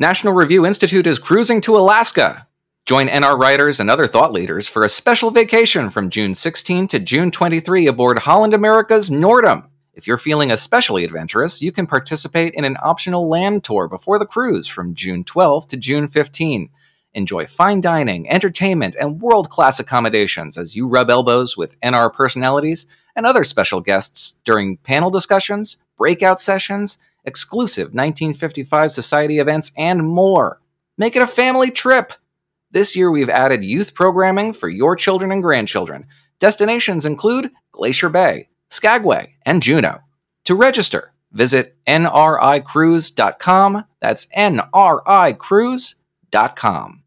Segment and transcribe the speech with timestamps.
[0.00, 2.46] National Review Institute is cruising to Alaska.
[2.86, 6.98] Join NR writers and other thought leaders for a special vacation from June 16 to
[6.98, 9.68] June 23 aboard Holland America's Noordam.
[9.92, 14.24] If you're feeling especially adventurous, you can participate in an optional land tour before the
[14.24, 16.70] cruise from June 12 to June 15.
[17.12, 22.86] Enjoy fine dining, entertainment, and world class accommodations as you rub elbows with NR personalities
[23.14, 30.60] and other special guests during panel discussions, breakout sessions, exclusive 1955 Society events, and more.
[30.98, 32.12] Make it a family trip.
[32.70, 36.06] This year, we've added youth programming for your children and grandchildren.
[36.38, 39.98] Destinations include Glacier Bay, Skagway, and Juneau.
[40.44, 43.84] To register, visit nricruise.com.
[44.00, 47.02] That's nricruise.com.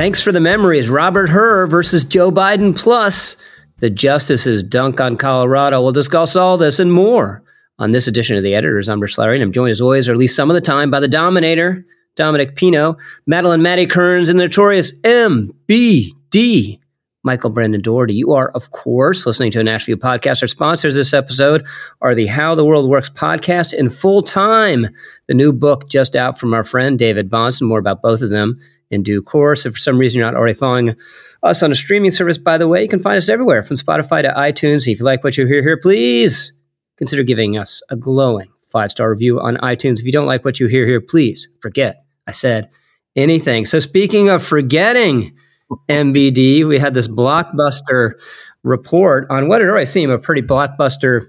[0.00, 0.88] Thanks for the memories.
[0.88, 3.36] Robert Hur versus Joe Biden plus
[3.80, 5.82] the justices dunk on Colorado.
[5.82, 7.42] We'll discuss all this and more
[7.78, 8.88] on this edition of the editors.
[8.88, 10.90] I'm Rich Lowry, and I'm joined as always, or at least some of the time,
[10.90, 11.84] by the Dominator,
[12.16, 16.80] Dominic Pino, Madeleine Maddy Kearns, and the notorious MBD,
[17.22, 18.14] Michael Brendan Dougherty.
[18.14, 20.40] You are, of course, listening to a National Review podcast.
[20.40, 21.66] Our sponsors this episode
[22.00, 24.88] are the How the World Works podcast in full time,
[25.28, 27.68] the new book just out from our friend David Bahnsen.
[27.68, 28.58] More about both of them
[28.90, 29.66] in due course.
[29.66, 30.96] If for some reason you're not already following
[31.42, 34.22] us on a streaming service, by the way, you can find us everywhere from Spotify
[34.22, 34.86] to iTunes.
[34.86, 36.52] If you like what you hear here, please
[36.96, 40.00] consider giving us a glowing five star review on iTunes.
[40.00, 42.70] If you don't like what you hear here, please forget I said
[43.16, 43.64] anything.
[43.64, 45.34] So, speaking of forgetting
[45.88, 48.12] MBD, we had this blockbuster
[48.62, 51.22] report on what had already seemed a pretty blockbuster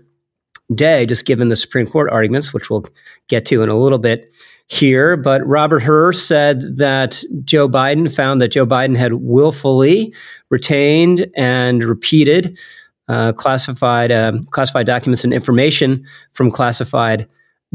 [0.73, 2.85] day, just given the Supreme Court arguments, which we'll
[3.27, 4.33] get to in a little bit
[4.71, 10.13] here, but Robert Hur said that Joe Biden found that Joe Biden had willfully
[10.49, 12.57] retained and repeated
[13.09, 17.27] uh, classified uh, classified documents and information from classified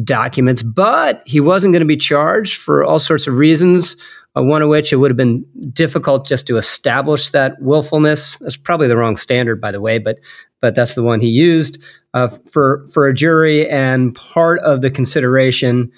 [0.05, 3.97] documents, but he wasn't going to be charged for all sorts of reasons.
[4.35, 8.39] Uh, one of which it would have been difficult just to establish that willfulness.
[8.39, 10.19] That's probably the wrong standard, by the way, but
[10.63, 11.79] but that's the one he used
[12.15, 13.69] uh, for for a jury.
[13.69, 15.93] And part of the consideration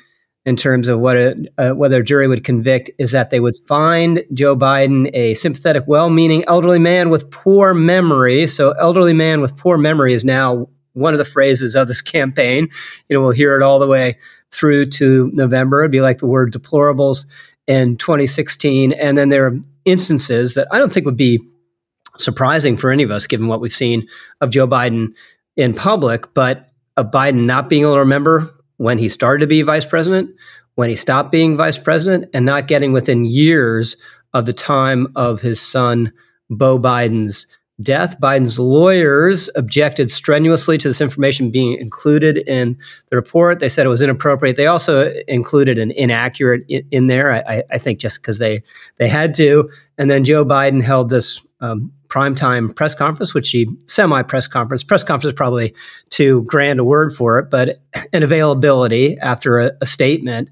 [0.49, 3.55] in terms of what a, uh, whether a jury would convict is that they would
[3.69, 8.47] find Joe Biden a sympathetic, well-meaning elderly man with poor memory.
[8.47, 12.67] So, elderly man with poor memory is now one of the phrases of this campaign.
[13.11, 14.17] You know, we'll hear it all the way
[14.51, 15.83] through to November.
[15.83, 17.27] It'd be like the word deplorables
[17.67, 21.47] in 2016, and then there are instances that I don't think would be
[22.17, 24.09] surprising for any of us, given what we've seen
[24.41, 25.09] of Joe Biden
[25.59, 28.49] in public, but of Biden not being able to remember
[28.79, 30.35] when he started to be vice president,
[30.75, 33.97] when he stopped being vice president, and not getting within years
[34.35, 36.13] of the time of his son,
[36.51, 37.47] Beau Biden's
[37.81, 38.19] death.
[38.21, 42.77] Biden's lawyers objected strenuously to this information being included in
[43.11, 43.61] the report.
[43.61, 44.57] They said it was inappropriate.
[44.57, 48.63] They also included an inaccurate in, in there, I, I, think, just because they,
[48.97, 49.71] they had to.
[49.97, 54.83] And then Joe Biden held this um, primetime press conference, which he semi press conference,
[54.83, 55.75] press conference probably
[56.11, 57.79] too grand a word for it, but
[58.13, 60.49] an availability after a, a statement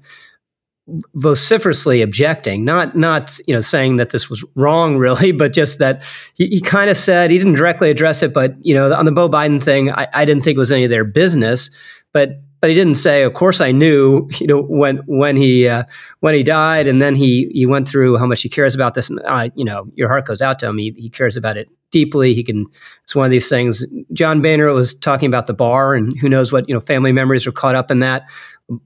[1.15, 6.03] vociferously objecting, not not you know saying that this was wrong really, but just that
[6.35, 9.11] he, he kind of said he didn't directly address it, but you know on the
[9.11, 11.69] Beau Biden thing, I, I didn't think it was any of their business,
[12.13, 15.83] but but he didn't say, of course I knew, you know, when when he uh,
[16.19, 19.09] when he died, and then he he went through how much he cares about this,
[19.09, 20.77] and uh, you know, your heart goes out to him.
[20.77, 22.33] He, he cares about it deeply.
[22.33, 22.65] He can.
[23.03, 23.85] It's one of these things.
[24.13, 27.45] John Boehner was talking about the bar, and who knows what you know, family memories
[27.47, 28.25] are caught up in that.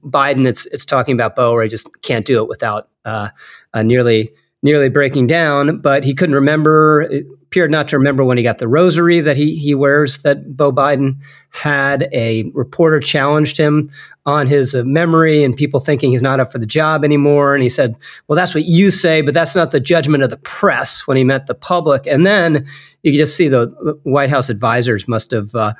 [0.04, 3.30] Biden, it's it's talking about Beau, where he just can't do it without uh,
[3.76, 5.78] nearly nearly breaking down.
[5.78, 7.08] But he couldn't remember.
[7.52, 10.72] Appeared not to remember when he got the rosary that he he wears that Beau
[10.72, 11.18] Biden
[11.50, 12.08] had.
[12.14, 13.90] A reporter challenged him
[14.24, 17.52] on his uh, memory and people thinking he's not up for the job anymore.
[17.52, 20.38] And he said, "Well, that's what you say, but that's not the judgment of the
[20.38, 22.66] press." When he met the public, and then
[23.02, 25.74] you just see the, the White House advisors must have uh,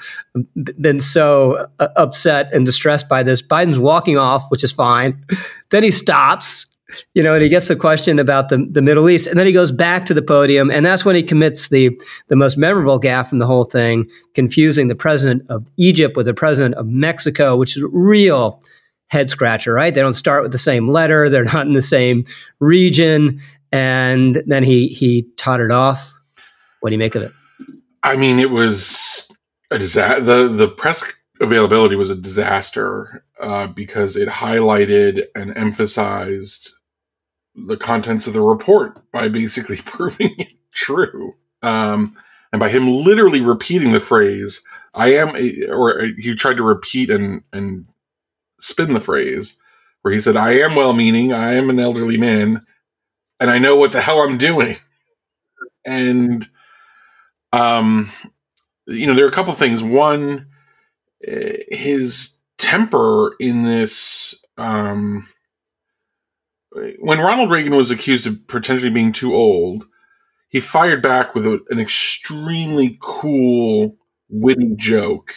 [0.79, 3.41] been so uh, upset and distressed by this.
[3.41, 5.25] Biden's walking off, which is fine.
[5.71, 6.67] then he stops
[7.15, 9.53] you know, and he gets a question about the, the Middle East, and then he
[9.53, 11.91] goes back to the podium, and that's when he commits the
[12.29, 16.35] the most memorable gaffe in the whole thing, confusing the president of Egypt with the
[16.35, 18.63] president of Mexico, which is a real
[19.09, 19.95] head scratcher, right?
[19.95, 22.25] They don't start with the same letter, they're not in the same
[22.61, 23.41] region,
[23.71, 26.17] and then he he tottered off.
[26.81, 27.33] What do you make of it?
[28.03, 29.31] I mean, it was
[29.71, 30.23] a disaster.
[30.23, 31.03] The the press
[31.41, 36.73] availability was a disaster uh, because it highlighted and emphasized
[37.55, 41.35] the contents of the report by basically proving it true.
[41.63, 42.17] Um,
[42.53, 44.63] and by him literally repeating the phrase,
[44.95, 47.87] I am, a, or he tried to repeat and, and
[48.61, 49.57] spin the phrase
[50.03, 52.67] where he said, I am well meaning, I am an elderly man,
[53.41, 54.77] and I know what the hell I'm doing.
[55.87, 56.47] And,
[57.53, 58.11] um,
[58.87, 59.83] you know, there are a couple things.
[59.83, 60.47] One,
[61.27, 65.29] eh, his temper in this, um,
[67.01, 69.87] when Ronald Reagan was accused of potentially being too old,
[70.49, 73.97] he fired back with a, an extremely cool,
[74.29, 75.35] witty joke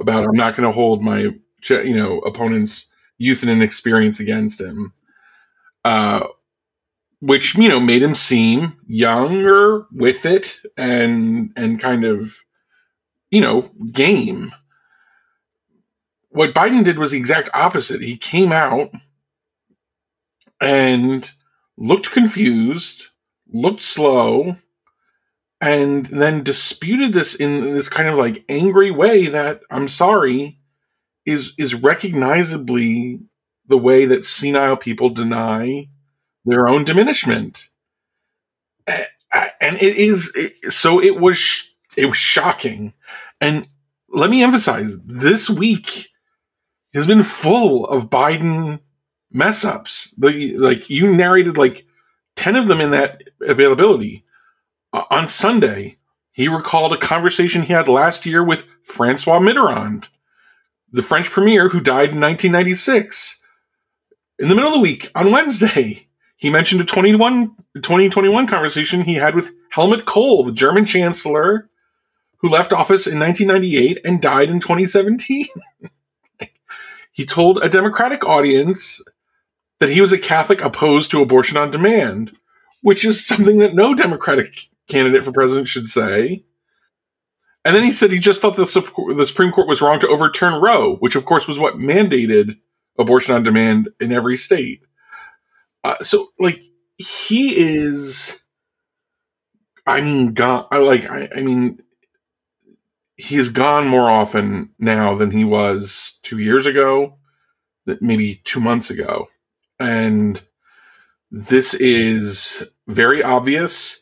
[0.00, 1.30] about I'm not going to hold my
[1.68, 4.92] you know opponent's youth and inexperience against him,
[5.84, 6.26] uh,
[7.20, 12.36] which you know made him seem younger with it and and kind of
[13.30, 14.52] you know game.
[16.30, 18.02] What Biden did was the exact opposite.
[18.02, 18.90] He came out
[20.64, 21.30] and
[21.76, 23.08] looked confused,
[23.52, 24.56] looked slow,
[25.60, 30.58] and then disputed this in this kind of like angry way that I'm sorry
[31.26, 33.20] is is recognizably
[33.66, 35.88] the way that senile people deny
[36.44, 37.68] their own diminishment.
[38.86, 40.34] And it is
[40.70, 42.94] so it was it was shocking.
[43.40, 43.68] And
[44.08, 46.08] let me emphasize this week
[46.94, 48.80] has been full of Biden
[49.34, 50.14] mess ups.
[50.16, 51.84] The, like you narrated like
[52.36, 54.24] 10 of them in that availability.
[54.92, 55.96] Uh, on Sunday,
[56.32, 60.08] he recalled a conversation he had last year with Francois Mitterrand,
[60.92, 63.42] the French premier who died in 1996.
[64.38, 69.14] In the middle of the week, on Wednesday, he mentioned a 21, 2021 conversation he
[69.14, 71.68] had with Helmut Kohl, the German chancellor,
[72.38, 75.46] who left office in 1998 and died in 2017.
[77.12, 79.02] he told a Democratic audience
[79.80, 82.32] that he was a Catholic opposed to abortion on demand,
[82.82, 86.44] which is something that no Democratic candidate for president should say.
[87.64, 88.64] And then he said he just thought the,
[89.16, 92.58] the Supreme Court was wrong to overturn Roe, which of course was what mandated
[92.98, 94.82] abortion on demand in every state.
[95.82, 96.62] Uh, so, like,
[96.98, 98.40] he is.
[99.86, 100.66] I mean, gone.
[100.70, 101.82] Like, I, I mean,
[103.16, 107.18] he has gone more often now than he was two years ago,
[108.00, 109.28] maybe two months ago.
[109.84, 110.40] And
[111.30, 114.00] this is very obvious.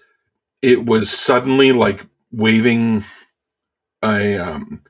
[0.63, 3.05] It was suddenly like waving
[4.03, 4.83] a um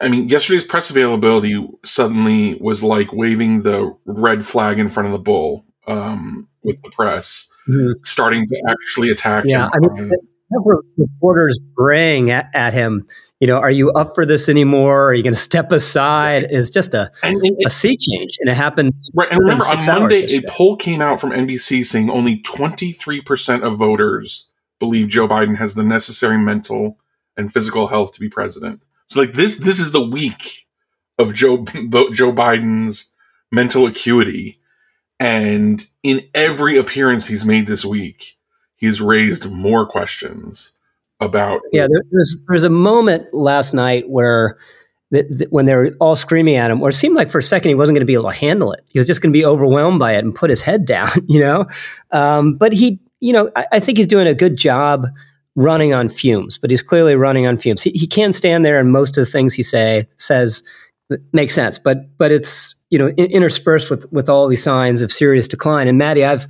[0.00, 5.12] I mean, yesterday's press availability suddenly was like waving the red flag in front of
[5.12, 7.92] the bull um, with the press, mm-hmm.
[8.04, 9.70] starting to actually attack yeah, him.
[9.74, 10.10] I mean,
[10.96, 13.06] reporters braying at, at him
[13.40, 15.08] you know, are you up for this anymore?
[15.08, 16.46] Are you going to step aside?
[16.50, 18.36] It's just a, and, and, a sea change.
[18.38, 18.92] And it happened.
[19.14, 19.30] Right.
[19.30, 24.46] And remember, on Monday, a poll came out from NBC saying only 23% of voters
[24.78, 26.98] believe Joe Biden has the necessary mental
[27.36, 28.82] and physical health to be president.
[29.06, 30.66] So, like, this, this is the week
[31.18, 33.12] of Joe, Joe Biden's
[33.50, 34.60] mental acuity.
[35.18, 38.36] And in every appearance he's made this week,
[38.74, 40.74] he's raised more questions
[41.20, 41.60] about.
[41.72, 44.58] Yeah, there, there's there's a moment last night where.
[45.50, 47.74] when they were all screaming at him, or it seemed like for a second he
[47.74, 48.82] wasn't going to be able to handle it.
[48.86, 51.40] He was just going to be overwhelmed by it and put his head down, you
[51.40, 51.66] know.
[52.12, 55.08] Um, but he, you know, I, I, think he's doing a good job
[55.56, 56.58] running on fumes.
[56.58, 57.82] But he's clearly running on fumes.
[57.82, 60.62] He, he can stand there, and most of the things he say says
[61.32, 61.78] make sense.
[61.78, 65.88] But but it's you know interspersed with with all these signs of serious decline.
[65.88, 66.46] And Maddy, I've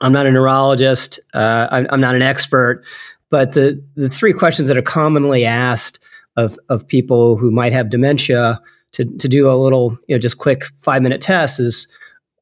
[0.00, 1.18] I'm not a neurologist.
[1.32, 2.84] Uh, I'm, I'm, not an expert,
[3.30, 5.98] but the, the three questions that are commonly asked
[6.36, 8.60] of, of people who might have dementia
[8.92, 11.86] to, to do a little, you know, just quick five minute test is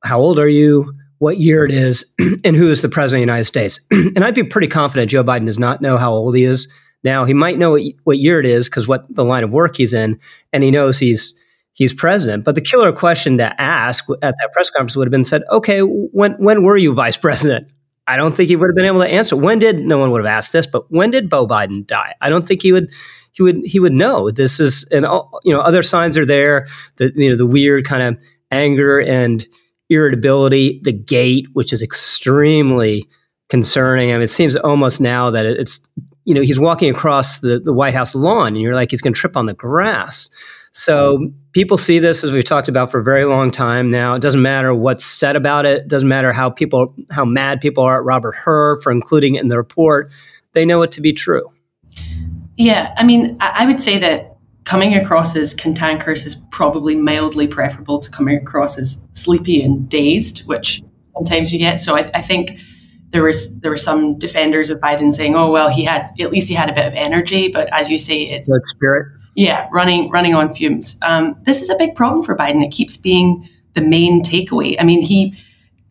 [0.05, 0.93] how old are you?
[1.19, 2.15] What year it is,
[2.45, 3.81] and who is the president of the United States?
[3.91, 6.69] and I'd be pretty confident Joe Biden does not know how old he is
[7.03, 7.25] now.
[7.25, 9.95] He might know what, what year it is because what the line of work he's
[9.95, 10.21] in,
[10.53, 11.35] and he knows he's
[11.73, 12.45] he's president.
[12.45, 15.81] But the killer question to ask at that press conference would have been said, okay,
[15.81, 17.69] when when were you vice president?
[18.09, 19.37] I don't think he would have been able to answer.
[19.37, 22.15] When did no one would have asked this, but when did Beau Biden die?
[22.21, 22.91] I don't think he would
[23.33, 24.31] he would he would know.
[24.31, 26.67] This is and all, you know other signs are there.
[26.97, 29.47] The you know the weird kind of anger and
[29.91, 33.09] irritability, the gait, which is extremely
[33.49, 34.11] concerning.
[34.11, 35.81] I mean, it seems almost now that it's
[36.25, 39.15] you know he's walking across the the White House lawn, and you're like he's going
[39.15, 40.31] to trip on the grass.
[40.77, 44.13] So people see this as we've talked about for a very long time now.
[44.13, 45.81] It doesn't matter what's said about it.
[45.81, 49.43] It doesn't matter how people how mad people are at Robert Hur for including it
[49.43, 50.13] in the report.
[50.53, 51.51] They know it to be true.
[52.59, 57.99] Yeah, I mean, I would say that coming across as cantankerous is probably mildly preferable
[57.99, 60.83] to coming across as sleepy and dazed, which
[61.15, 61.81] sometimes you get.
[61.81, 62.51] So I, I think
[63.13, 66.49] there was there were some defenders of Biden saying, "Oh well, he had at least
[66.49, 69.07] he had a bit of energy," but as you say, it's Good spirit.
[69.37, 70.99] Yeah, running running on fumes.
[71.03, 72.65] Um, this is a big problem for Biden.
[72.65, 74.77] It keeps being the main takeaway.
[74.81, 75.35] I mean, he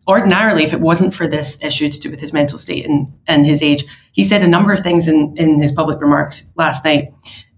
[0.08, 3.46] ordinarily, if it wasn't for this issue to do with his mental state and, and
[3.46, 7.12] his age, he said a number of things in, in his public remarks last night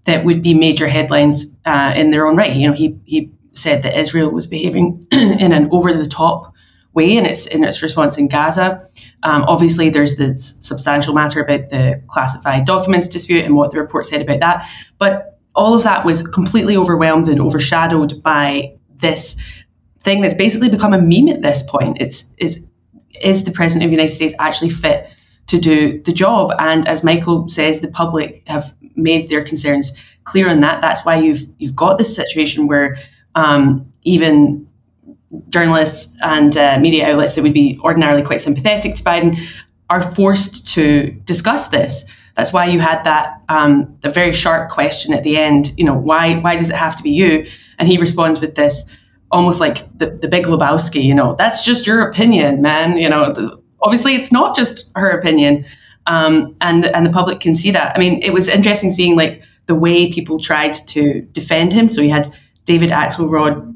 [0.05, 2.55] that would be major headlines uh, in their own right.
[2.55, 6.53] You know, he he said that Israel was behaving in an over the top
[6.93, 8.87] way in its in its response in Gaza.
[9.23, 14.05] Um, obviously, there's the substantial matter about the classified documents dispute and what the report
[14.05, 14.69] said about that.
[14.99, 19.35] But all of that was completely overwhelmed and overshadowed by this
[19.99, 21.97] thing that's basically become a meme at this point.
[21.99, 22.65] It's is
[23.19, 25.09] is the president of the United States actually fit
[25.47, 26.53] to do the job?
[26.59, 29.91] And as Michael says, the public have made their concerns
[30.23, 30.79] clear on that.
[30.79, 32.97] That's why you've you've got this situation where
[33.35, 34.65] um, even
[35.49, 39.37] journalists and uh, media outlets that would be ordinarily quite sympathetic to Biden
[39.89, 42.09] are forced to discuss this.
[42.39, 45.73] That's why you had that um, the very sharp question at the end.
[45.75, 47.45] You know, why why does it have to be you?
[47.77, 48.89] And he responds with this
[49.29, 51.03] almost like the, the big Lebowski.
[51.03, 52.97] You know, that's just your opinion, man.
[52.97, 55.65] You know, the, obviously it's not just her opinion,
[56.05, 57.93] um, and and the public can see that.
[57.93, 61.89] I mean, it was interesting seeing like the way people tried to defend him.
[61.89, 63.75] So he had David Axelrod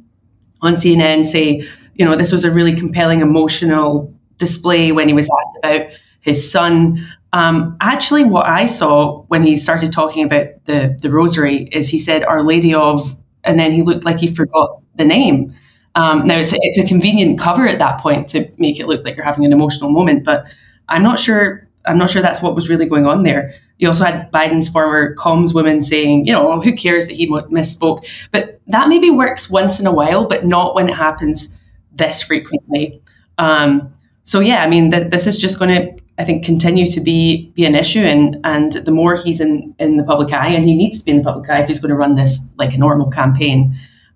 [0.61, 5.25] on CNN say, you know, this was a really compelling emotional display when he was
[5.25, 5.91] asked about
[6.21, 7.05] his son.
[7.33, 11.99] Um, actually, what I saw when he started talking about the the rosary is he
[11.99, 15.53] said Our Lady of, and then he looked like he forgot the name.
[15.95, 19.03] Um, now it's a, it's a convenient cover at that point to make it look
[19.05, 20.45] like you're having an emotional moment, but
[20.89, 21.67] I'm not sure.
[21.85, 23.53] I'm not sure that's what was really going on there.
[23.77, 28.05] You also had Biden's former comms woman saying, you know, who cares that he misspoke?
[28.31, 31.57] But that maybe works once in a while, but not when it happens
[31.91, 33.01] this frequently.
[33.37, 33.91] Um,
[34.23, 37.51] so yeah, I mean, th- this is just going to, I think, continue to be
[37.55, 40.75] be an issue, and and the more he's in in the public eye, and he
[40.75, 42.77] needs to be in the public eye if he's going to run this like a
[42.77, 43.75] normal campaign.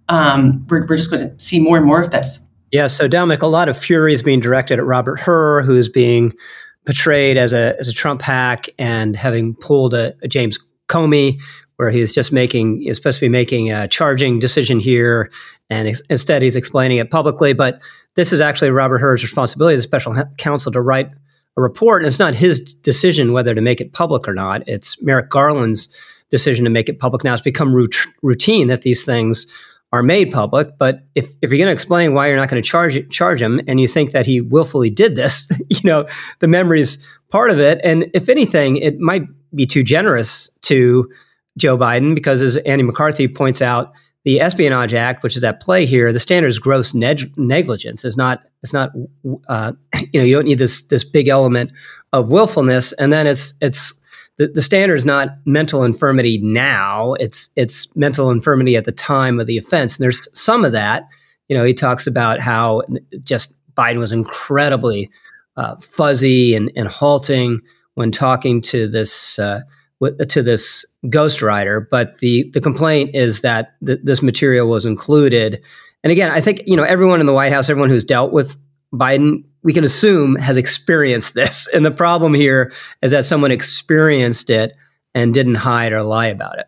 [0.10, 2.40] Um, we're we're just going to see more and more of this.
[2.72, 2.88] Yeah.
[2.88, 6.34] So Dominic, a lot of fury is being directed at Robert Hur, who's being
[6.86, 11.40] portrayed as a as a Trump hack and having pulled a, a James Comey,
[11.78, 15.32] where he's just making is supposed to be making a charging decision here,
[15.70, 17.54] and ex- instead he's explaining it publicly.
[17.54, 17.82] But
[18.16, 21.10] this is actually Robert Hur's responsibility as special counsel to write
[21.58, 24.64] a report, and it's not his decision whether to make it public or not.
[24.68, 25.90] It's Merrick Garland's
[26.30, 27.24] decision to make it public.
[27.24, 27.74] Now it's become
[28.22, 29.48] routine that these things
[29.94, 30.78] are made public.
[30.78, 33.60] But if, if you're going to explain why you're not going to charge charge him,
[33.68, 36.06] and you think that he willfully did this, you know
[36.40, 36.98] the memory is
[37.30, 37.80] part of it.
[37.84, 39.24] And if anything, it might
[39.56, 41.10] be too generous to
[41.58, 43.94] Joe Biden because, as Andy McCarthy points out,
[44.28, 48.04] the Espionage Act, which is at play here, the standard is gross neg- negligence.
[48.04, 48.92] Is not it's not
[49.48, 49.72] uh,
[50.12, 51.72] you know you don't need this this big element
[52.12, 53.94] of willfulness, and then it's it's
[54.36, 57.14] the, the standard is not mental infirmity now.
[57.14, 59.96] It's it's mental infirmity at the time of the offense.
[59.96, 61.08] And there's some of that.
[61.48, 62.82] You know he talks about how
[63.24, 65.10] just biden was incredibly
[65.56, 67.62] uh, fuzzy and, and halting
[67.94, 69.62] when talking to this uh,
[70.30, 75.64] to this ghostwriter but the the complaint is that th- this material was included
[76.04, 78.58] and again i think you know everyone in the white house everyone who's dealt with
[78.94, 81.68] biden we can assume has experienced this.
[81.74, 84.76] And the problem here is that someone experienced it
[85.14, 86.68] and didn't hide or lie about it.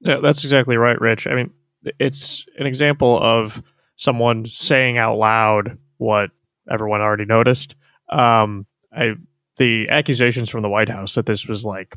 [0.00, 1.26] Yeah, that's exactly right, Rich.
[1.26, 1.50] I mean,
[1.98, 3.62] it's an example of
[3.96, 6.30] someone saying out loud what
[6.70, 7.74] everyone already noticed.
[8.08, 9.16] Um, I,
[9.60, 11.96] the accusations from the White House that this was like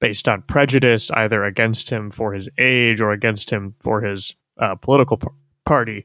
[0.00, 4.74] based on prejudice, either against him for his age or against him for his uh,
[4.74, 5.28] political p-
[5.64, 6.04] party,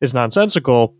[0.00, 0.94] is nonsensical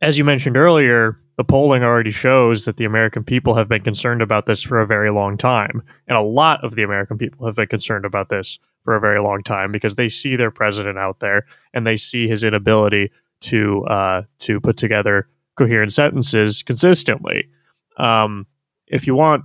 [0.00, 4.22] as you mentioned earlier, the polling already shows that the American people have been concerned
[4.22, 5.82] about this for a very long time.
[6.06, 9.20] And a lot of the American people have been concerned about this for a very
[9.20, 13.10] long time because they see their president out there and they see his inability
[13.42, 17.48] to uh, to put together coherent sentences consistently.
[18.02, 18.46] Um,
[18.88, 19.44] if you want,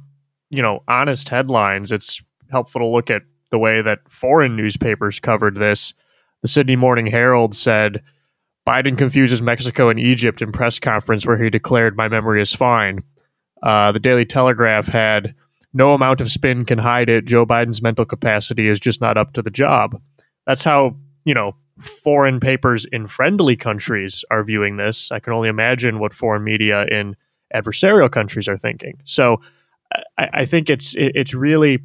[0.49, 2.21] you know, honest headlines, it's
[2.51, 3.21] helpful to look at
[3.51, 5.93] the way that foreign newspapers covered this.
[6.41, 8.03] The Sydney Morning Herald said
[8.67, 13.03] Biden confuses Mexico and Egypt in press conference where he declared, My memory is fine.
[13.63, 15.35] Uh, the Daily Telegraph had,
[15.73, 17.25] No amount of spin can hide it.
[17.25, 20.01] Joe Biden's mental capacity is just not up to the job.
[20.45, 25.11] That's how, you know, foreign papers in friendly countries are viewing this.
[25.11, 27.15] I can only imagine what foreign media in
[27.53, 28.99] adversarial countries are thinking.
[29.05, 29.41] So
[30.17, 31.79] I, I think it's it's really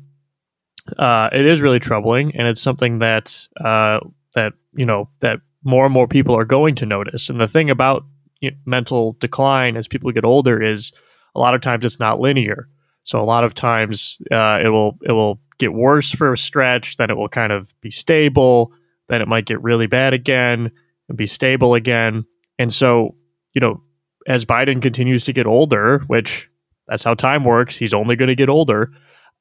[0.98, 4.00] uh, it is really troubling, and it's something that uh,
[4.34, 7.30] that you know that more and more people are going to notice.
[7.30, 8.04] And the thing about
[8.40, 10.92] you know, mental decline as people get older is
[11.34, 12.68] a lot of times it's not linear.
[13.04, 16.96] So a lot of times uh, it will it will get worse for a stretch,
[16.96, 18.72] then it will kind of be stable,
[19.08, 20.70] then it might get really bad again
[21.08, 22.24] and be stable again.
[22.58, 23.14] And so,
[23.54, 23.82] you know,
[24.26, 26.48] as Biden continues to get older, which
[26.88, 28.92] that's how time works, he's only going to get older.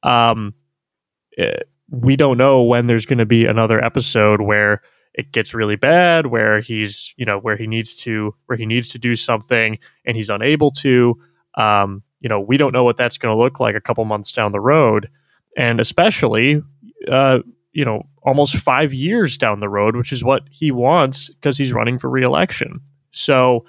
[0.02, 0.54] Um,
[1.32, 4.80] it, eh, we don't know when there's going to be another episode where
[5.14, 8.88] it gets really bad, where he's, you know, where he needs to, where he needs
[8.90, 11.14] to do something and he's unable to.
[11.56, 14.32] Um, you know, we don't know what that's going to look like a couple months
[14.32, 15.10] down the road,
[15.56, 16.62] and especially,
[17.10, 17.40] uh,
[17.72, 21.72] you know, almost five years down the road, which is what he wants because he's
[21.72, 22.80] running for reelection.
[23.10, 23.64] So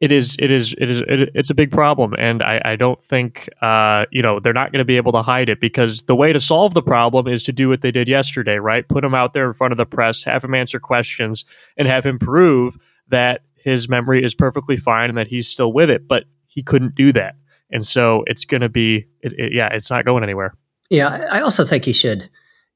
[0.00, 3.02] it is, it is, it is, it, it's a big problem, and I, I don't
[3.04, 6.14] think, uh, you know, they're not going to be able to hide it because the
[6.14, 8.88] way to solve the problem is to do what they did yesterday, right?
[8.88, 11.44] Put him out there in front of the press, have him answer questions,
[11.76, 12.76] and have him prove
[13.08, 16.06] that his memory is perfectly fine and that he's still with it.
[16.06, 17.34] But he couldn't do that.
[17.70, 20.54] And so it's going to be, it, it, yeah, it's not going anywhere.
[20.90, 22.28] Yeah, I also think he should,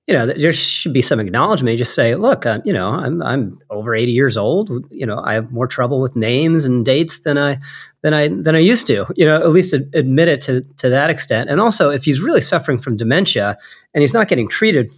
[0.08, 1.78] you know, there should be some acknowledgement.
[1.78, 4.70] Just say, look, uh, you know, I'm I'm over 80 years old.
[4.90, 7.58] You know, I have more trouble with names and dates than I
[8.02, 9.06] than I than I used to.
[9.14, 11.50] You know, at least admit it to to that extent.
[11.50, 13.56] And also, if he's really suffering from dementia
[13.94, 14.90] and he's not getting treated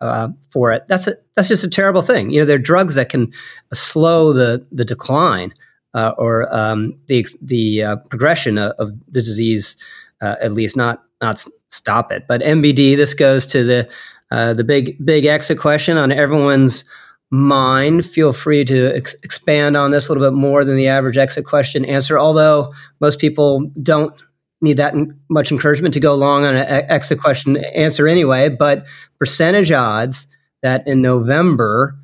[0.00, 2.30] uh, for it, that's a that's just a terrible thing.
[2.30, 3.32] You know, there are drugs that can
[3.72, 5.54] slow the the decline
[5.94, 9.76] uh, or um, the the uh, progression of, of, the disease,
[10.20, 12.26] uh, at least not not stop it.
[12.26, 13.88] But MBD, this goes to the
[14.30, 16.84] uh, the big big exit question on everyone's
[17.30, 18.04] mind.
[18.04, 21.44] Feel free to ex- expand on this a little bit more than the average exit
[21.44, 22.18] question answer.
[22.18, 24.12] Although most people don't
[24.60, 24.94] need that
[25.30, 28.48] much encouragement to go long on an exit question answer anyway.
[28.48, 28.86] But
[29.18, 30.26] percentage odds
[30.62, 31.96] that in November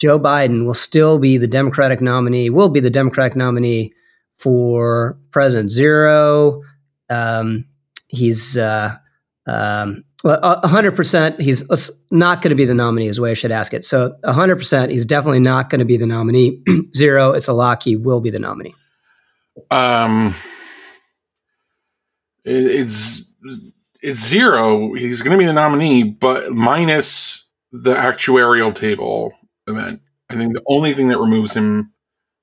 [0.00, 3.92] Joe Biden will still be the Democratic nominee, will be the Democratic nominee
[4.30, 5.70] for president.
[5.70, 6.62] Zero.
[7.10, 7.66] Um,
[8.08, 8.96] he's uh,
[9.46, 11.40] um, well, 100%.
[11.40, 11.62] He's
[12.10, 13.84] not going to be the nominee, is the way I should ask it.
[13.84, 16.62] So 100%, he's definitely not going to be the nominee.
[16.96, 17.82] Zero, it's a lock.
[17.82, 18.74] He will be the nominee.
[19.70, 20.34] Um,
[22.44, 23.24] it's
[24.02, 24.94] it's zero.
[24.94, 29.32] He's going to be the nominee, but minus the actuarial table
[29.66, 30.00] event.
[30.30, 31.92] I think the only thing that removes him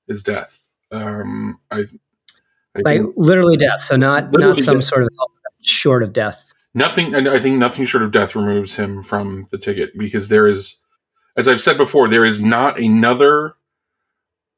[0.06, 0.64] is death.
[0.90, 1.84] Um, I,
[2.76, 4.84] I like literally death, so not not some death.
[4.84, 5.08] sort of
[5.62, 6.52] short of death.
[6.74, 10.46] Nothing, and I think nothing short of death removes him from the ticket because there
[10.46, 10.78] is,
[11.36, 13.54] as I've said before, there is not another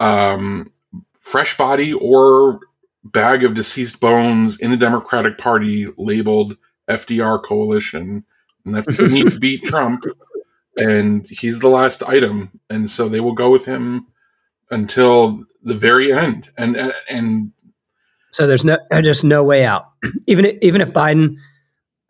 [0.01, 0.73] um,
[1.20, 2.61] fresh body or
[3.05, 6.57] bag of deceased bones in the Democratic Party labeled
[6.88, 8.25] FDR coalition,
[8.64, 10.05] and that's what need to beat Trump
[10.77, 14.07] and he's the last item, and so they will go with him
[14.70, 16.51] until the very end.
[16.57, 17.53] And and
[18.31, 19.87] so there's no just no way out.
[20.27, 21.40] even if, even if Biden, uh,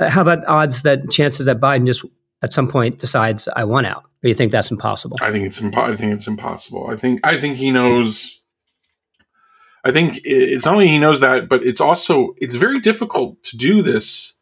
[0.09, 2.05] how about odds that chances that Biden just
[2.43, 4.05] at some point decides I want out?
[4.05, 5.17] Or do you think that's impossible?
[5.21, 6.89] I think it's impo- I think it's impossible.
[6.91, 8.41] I think I think he knows.
[9.85, 13.57] I think it's not only he knows that, but it's also it's very difficult to
[13.57, 14.35] do this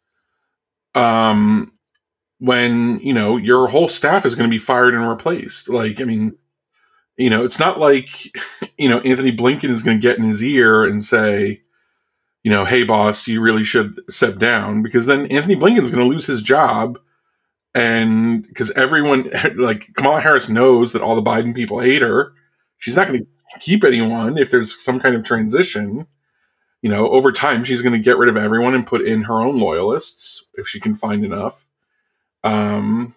[0.94, 1.72] um,
[2.38, 6.04] when you know your whole staff is going to be fired and replaced like i
[6.04, 6.36] mean
[7.16, 8.08] you know it's not like
[8.78, 11.60] you know antony blinken is going to get in his ear and say
[12.42, 16.02] you know hey boss you really should step down because then antony blinken is going
[16.02, 16.98] to lose his job
[17.74, 22.32] and because everyone like kamala harris knows that all the biden people hate her.
[22.78, 23.26] She's not going to
[23.60, 26.06] keep anyone if there's some kind of transition.
[26.82, 29.40] You know over time she's going to get rid of everyone and put in her
[29.40, 31.66] own loyalists if she can find enough.
[32.44, 33.14] Um,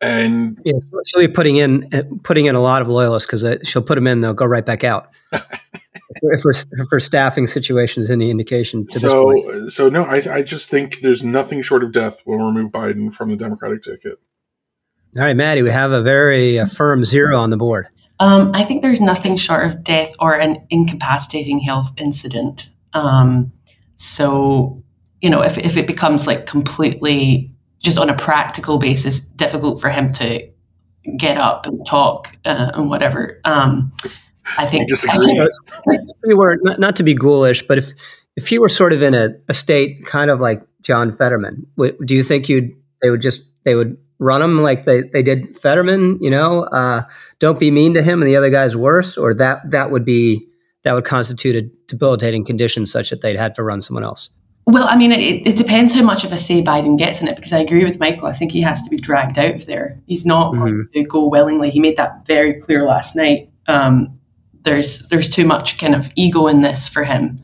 [0.00, 0.74] and yeah,
[1.06, 4.06] she'll be putting in putting in a lot of loyalists because uh, she'll put them
[4.06, 5.10] in, they'll go right back out.
[5.94, 9.72] if, her, if her staffing situation is any indication to so, this point.
[9.72, 13.30] So no, I, I just think there's nothing short of death will remove Biden from
[13.30, 14.18] the Democratic ticket.
[15.16, 17.88] All right, Maddy, we have a very uh, firm zero on the board.
[18.20, 22.68] Um, I think there's nothing short of death or an incapacitating health incident.
[22.92, 23.52] Um,
[23.96, 24.82] so,
[25.20, 29.88] you know, if, if it becomes like completely just on a practical basis difficult for
[29.88, 30.48] him to
[31.16, 33.40] get up and talk uh, and whatever.
[33.44, 33.92] Um,
[34.56, 34.90] I think.
[34.90, 37.92] I think we were not, not, to be ghoulish, but if
[38.36, 41.96] if he were sort of in a, a state kind of like John Fetterman, w-
[42.04, 45.56] do you think you'd they would just they would run him like they, they did
[45.56, 46.18] Fetterman?
[46.20, 47.02] You know, uh,
[47.38, 50.48] don't be mean to him, and the other guy's worse, or that that would be
[50.84, 54.30] that would constitute a debilitating condition such that they'd had to run someone else.
[54.66, 57.36] Well, I mean, it, it, depends how much of a say Biden gets in it
[57.36, 58.26] because I agree with Michael.
[58.26, 59.98] I think he has to be dragged out of there.
[60.06, 60.60] He's not mm-hmm.
[60.60, 61.70] going to go willingly.
[61.70, 63.50] He made that very clear last night.
[63.66, 64.17] Um,
[64.68, 67.40] there's there's too much kind of ego in this for him.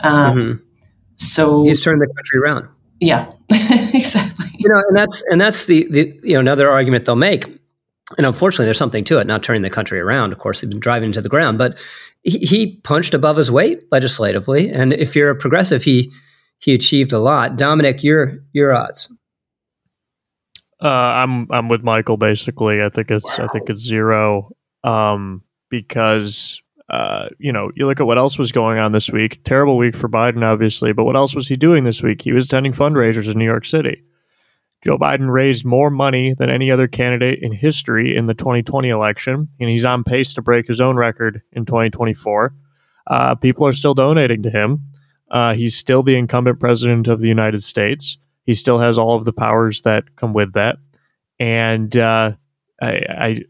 [0.00, 0.64] Um, mm-hmm.
[1.16, 2.68] So he's turned the country around.
[3.00, 4.46] Yeah, exactly.
[4.58, 7.46] You know, and that's and that's the, the you know another argument they'll make.
[8.18, 9.26] And unfortunately, there's something to it.
[9.26, 10.32] Not turning the country around.
[10.32, 11.80] Of course, he's been driving to the ground, but
[12.22, 14.68] he, he punched above his weight legislatively.
[14.70, 16.12] And if you're a progressive, he
[16.58, 17.56] he achieved a lot.
[17.56, 19.12] Dominic, your your odds.
[20.82, 22.16] Uh, I'm I'm with Michael.
[22.16, 23.44] Basically, I think it's wow.
[23.44, 24.50] I think it's zero
[24.84, 29.42] um, because uh, you know you look at what else was going on this week.
[29.44, 32.22] Terrible week for Biden, obviously, but what else was he doing this week?
[32.22, 34.02] He was attending fundraisers in New York City.
[34.84, 39.48] Joe Biden raised more money than any other candidate in history in the 2020 election,
[39.60, 42.54] and he's on pace to break his own record in 2024.
[43.06, 44.80] Uh, people are still donating to him.
[45.30, 48.16] Uh, he's still the incumbent president of the United States.
[48.46, 50.78] He still has all of the powers that come with that,
[51.38, 52.32] and uh,
[52.80, 53.40] I, I,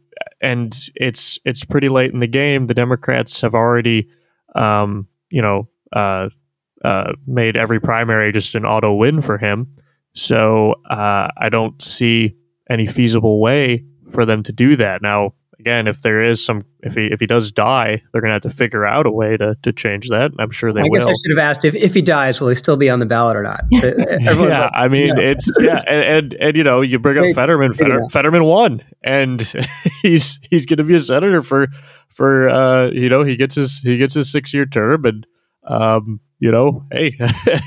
[0.40, 2.64] and it's it's pretty late in the game.
[2.64, 4.09] The Democrats have already,
[4.55, 6.29] um, you know, uh,
[6.85, 9.70] uh made every primary just an auto win for him.
[10.12, 12.37] So uh, I don't see
[12.68, 15.03] any feasible way for them to do that.
[15.03, 18.35] Now, again, if there is some, if he if he does die, they're going to
[18.35, 20.33] have to figure out a way to to change that.
[20.38, 20.81] I'm sure they.
[20.81, 20.94] I will.
[20.94, 23.07] guess I should have asked if if he dies, will he still be on the
[23.07, 23.61] ballot or not?
[23.70, 25.31] yeah, I mean yeah.
[25.31, 27.75] it's yeah, and, and, and you know you bring up Wait, Fetterman.
[27.75, 29.40] Fetter, Fetterman won, and
[30.03, 31.68] he's he's going to be a senator for
[32.09, 35.27] for uh, you know he gets his he gets his six year term and.
[35.62, 37.18] Um, you know, hey,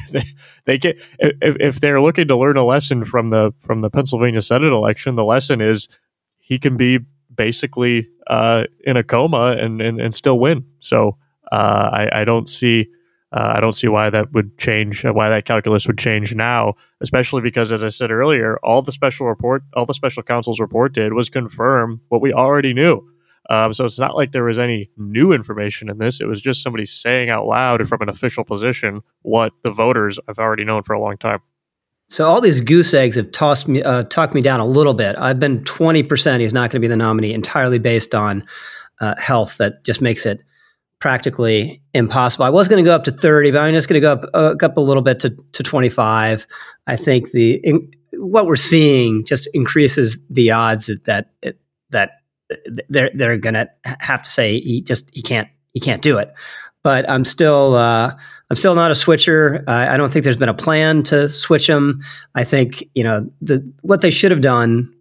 [0.10, 0.24] they,
[0.66, 4.42] they get if, if they're looking to learn a lesson from the from the Pennsylvania
[4.42, 5.88] Senate election, the lesson is
[6.40, 7.00] he can be
[7.36, 10.66] basically uh, in a coma and, and, and still win.
[10.80, 11.18] So
[11.52, 12.88] uh, I, I, don't see
[13.34, 17.42] uh, I don't see why that would change, why that calculus would change now, especially
[17.42, 21.14] because, as I said earlier, all the special report, all the special counsel's report did
[21.14, 23.02] was confirm what we already knew.
[23.50, 26.22] Um, so it's not like there was any new information in this.
[26.22, 30.40] It was just somebody saying out loud from an official position what the voters have
[30.40, 31.40] already known for a long time.
[32.14, 35.16] So all these goose eggs have tossed me, uh, talked me down a little bit.
[35.18, 36.42] I've been twenty percent.
[36.42, 38.46] He's not going to be the nominee entirely based on
[39.02, 39.58] uh, health.
[39.58, 40.44] That just makes it
[41.00, 42.46] practically impossible.
[42.46, 44.26] I was going to go up to thirty, but I'm just going to go up,
[44.36, 46.46] uh, up a little bit to, to twenty five.
[46.86, 51.56] I think the in, what we're seeing just increases the odds that that,
[51.90, 52.12] that
[52.90, 56.32] they're they're going to have to say he just he can't he can't do it
[56.84, 58.16] but I'm still uh,
[58.54, 59.64] I'm still not a switcher.
[59.68, 62.04] Uh, I don't think there's been a plan to switch him.
[62.36, 64.94] I think you know the what they should have done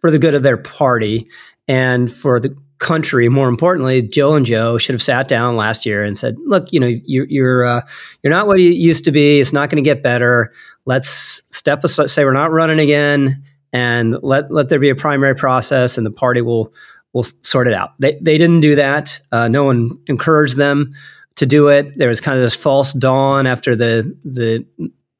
[0.00, 1.26] for the good of their party
[1.66, 3.28] and for the country.
[3.28, 6.78] More importantly, Jill and Joe should have sat down last year and said, "Look, you
[6.78, 7.80] know, you're you're, uh,
[8.22, 9.40] you're not what you used to be.
[9.40, 10.52] It's not going to get better.
[10.84, 12.10] Let's step aside.
[12.10, 13.42] Say we're not running again,
[13.72, 16.72] and let let there be a primary process, and the party will."
[17.12, 17.90] will sort it out.
[17.98, 19.20] They, they didn't do that.
[19.32, 20.92] Uh, no one encouraged them
[21.36, 21.96] to do it.
[21.98, 24.66] There was kind of this false dawn after the the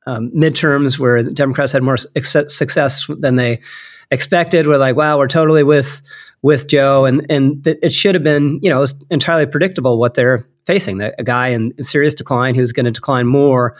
[0.06, 3.60] um, midterms where the Democrats had more success than they
[4.10, 4.66] expected.
[4.66, 6.02] We're like, wow, we're totally with
[6.42, 11.02] with Joe, and and it should have been, you know, entirely predictable what they're facing.
[11.02, 13.76] A guy in serious decline who's going to decline more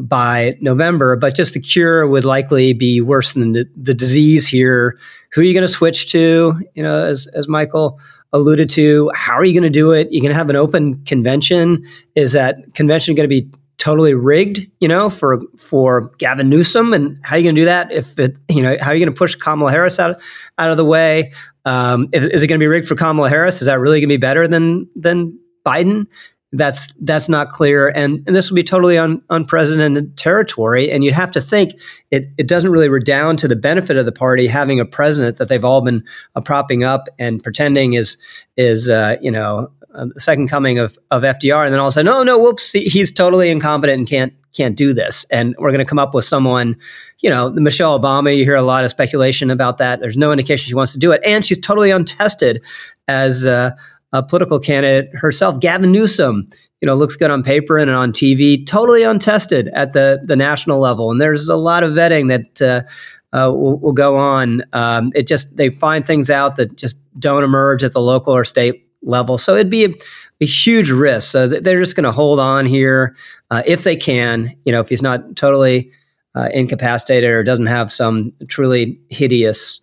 [0.00, 4.98] by November, but just the cure would likely be worse than the, the disease here.
[5.32, 6.60] Who are you going to switch to?
[6.74, 8.00] You know, as as Michael
[8.34, 10.08] alluded to, how are you going to do it?
[10.10, 11.84] You're going to have an open convention.
[12.14, 14.68] Is that convention going to be totally rigged?
[14.80, 17.90] You know, for for Gavin Newsom, and how are you going to do that?
[17.92, 20.20] If it, you know, how are you going to push Kamala Harris out
[20.58, 21.32] out of the way?
[21.64, 23.62] Um, is, is it going to be rigged for Kamala Harris?
[23.62, 26.06] Is that really going to be better than than Biden?
[26.56, 27.88] That's that's not clear.
[27.88, 30.90] And, and this will be totally un, unprecedented territory.
[30.90, 31.72] And you'd have to think
[32.10, 35.48] it, it doesn't really redound to the benefit of the party having a president that
[35.48, 38.16] they've all been uh, propping up and pretending is
[38.56, 41.92] is uh, you know uh, the second coming of, of FDR and then all of
[41.92, 45.26] a sudden oh no whoops he's totally incompetent and can't can't do this.
[45.32, 46.76] And we're going to come up with someone
[47.20, 50.00] you know Michelle Obama you hear a lot of speculation about that.
[50.00, 51.20] There's no indication she wants to do it.
[51.24, 52.62] And she's totally untested
[53.08, 53.72] as uh,
[54.14, 56.48] a political candidate herself, Gavin Newsom,
[56.80, 60.78] you know, looks good on paper and on TV, totally untested at the the national
[60.78, 61.10] level.
[61.10, 62.82] And there's a lot of vetting that uh,
[63.36, 64.62] uh, will, will, go on.
[64.72, 68.44] Um, it just they find things out that just don't emerge at the local or
[68.44, 69.36] state level.
[69.36, 69.94] So it'd be a,
[70.40, 71.32] a huge risk.
[71.32, 73.16] So they're just going to hold on here
[73.50, 74.54] uh, if they can.
[74.64, 75.90] You know, if he's not totally
[76.36, 79.80] uh, incapacitated or doesn't have some truly hideous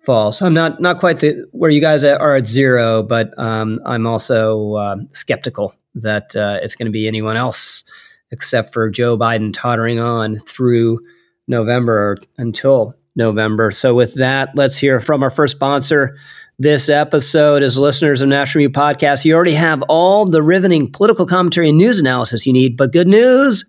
[0.00, 0.42] false.
[0.42, 4.74] I'm not not quite the where you guys are at zero, but um, I'm also
[4.74, 7.84] uh, skeptical that uh, it's going to be anyone else
[8.30, 11.00] except for Joe Biden tottering on through
[11.48, 13.70] November until November.
[13.70, 16.16] So, with that, let's hear from our first sponsor
[16.58, 17.62] this episode.
[17.62, 21.78] is listeners of National Review Podcast, you already have all the riveting political commentary and
[21.78, 22.76] news analysis you need.
[22.76, 23.64] But good news!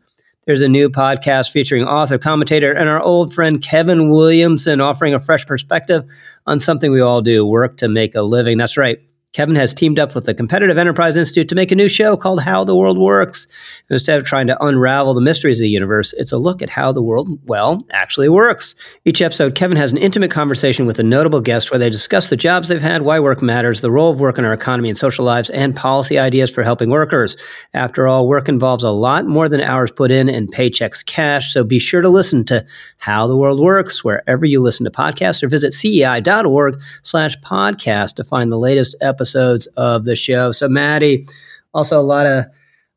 [0.48, 5.20] There's a new podcast featuring author, commentator, and our old friend Kevin Williamson offering a
[5.20, 6.04] fresh perspective
[6.48, 8.58] on something we all do work to make a living.
[8.58, 9.00] That's right.
[9.34, 12.42] Kevin has teamed up with the Competitive Enterprise Institute to make a new show called
[12.42, 13.46] How the World Works.
[13.88, 16.70] And instead of trying to unravel the mysteries of the universe, it's a look at
[16.70, 18.76] how the world, well, actually works.
[19.06, 22.36] Each episode, Kevin has an intimate conversation with a notable guest where they discuss the
[22.36, 25.24] jobs they've had, why work matters, the role of work in our economy and social
[25.24, 27.38] lives, and policy ideas for helping workers.
[27.74, 31.64] After all, work involves a lot more than hours put in and paychecks cash, so
[31.64, 32.66] be sure to listen to
[32.98, 38.26] How the World Works wherever you listen to podcasts or visit cei.org slash podcast to
[38.26, 40.52] find the latest episode episodes of the show.
[40.52, 41.28] So, Maddy,
[41.76, 42.46] also a lot of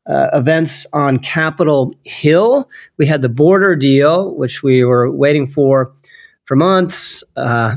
[0.09, 2.67] uh, events on Capitol Hill.
[2.97, 5.93] We had the border deal, which we were waiting for
[6.45, 7.23] for months.
[7.37, 7.75] Uh,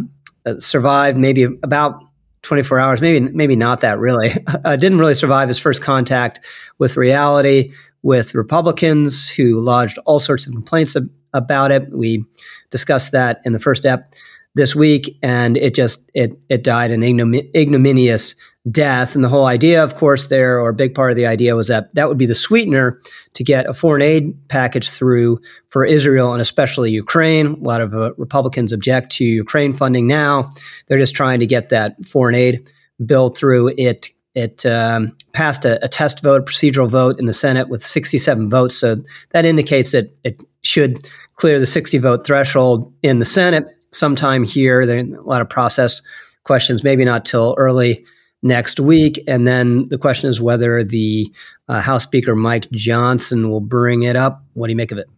[0.58, 2.00] survived maybe about
[2.40, 4.30] 24 hours, maybe maybe not that really.
[4.64, 6.40] Uh, didn't really survive his first contact
[6.78, 11.90] with reality with Republicans who lodged all sorts of complaints ab- about it.
[11.92, 12.24] We
[12.70, 14.14] discussed that in the first ep
[14.58, 18.34] this week, and it just it it died an ignom- ignominious
[18.70, 19.14] death.
[19.14, 21.68] And the whole idea, of course, there or a big part of the idea was
[21.68, 23.00] that that would be the sweetener
[23.34, 25.40] to get a foreign aid package through
[25.70, 27.46] for Israel and especially Ukraine.
[27.46, 30.50] A lot of uh, Republicans object to Ukraine funding now.
[30.88, 32.70] They're just trying to get that foreign aid
[33.06, 33.72] bill through.
[33.78, 37.84] It it um, passed a, a, test vote, a procedural vote in the Senate with
[37.84, 38.76] 67 votes.
[38.76, 38.96] So
[39.30, 44.86] that indicates that it should clear the 60 vote threshold in the Senate sometime here.
[44.86, 46.02] There a lot of process
[46.44, 48.04] questions, maybe not till early
[48.42, 49.22] next week.
[49.26, 51.32] And then the question is whether the
[51.68, 54.42] uh, House Speaker Mike Johnson will bring it up.
[54.54, 55.08] What do you make of it?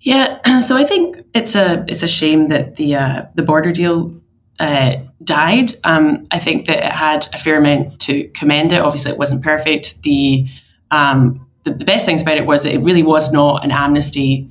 [0.00, 4.14] Yeah, so I think it's a it's a shame that the uh, the border deal
[4.60, 5.72] uh, died.
[5.84, 8.80] Um, I think that it had a fair amount to commend it.
[8.80, 10.02] Obviously, it wasn't perfect.
[10.02, 10.46] The
[10.90, 14.50] um, the, the best things about it was that it really was not an amnesty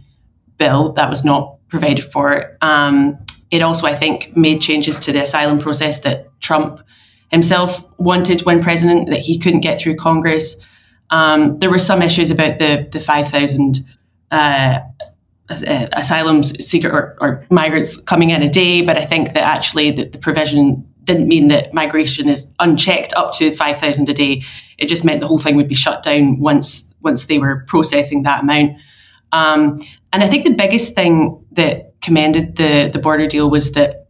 [0.57, 0.93] bill.
[0.93, 2.55] That was not provided for.
[2.61, 3.17] Um,
[3.49, 6.81] it also, I think, made changes to the asylum process that Trump
[7.31, 10.63] himself wanted when president that he couldn't get through Congress.
[11.09, 13.79] Um, there were some issues about the the five thousand
[14.29, 14.81] uh,
[15.49, 20.05] uh, seeker or, or, migrants coming in a day, but I think that actually the,
[20.05, 24.43] the provision didn't mean that migration is unchecked up to five thousand a day.
[24.77, 28.23] It just meant the whole thing would be shut down once once they were processing
[28.23, 28.77] that amount.
[29.31, 29.79] Um,
[30.13, 34.07] and I think the biggest thing that commended the the border deal was that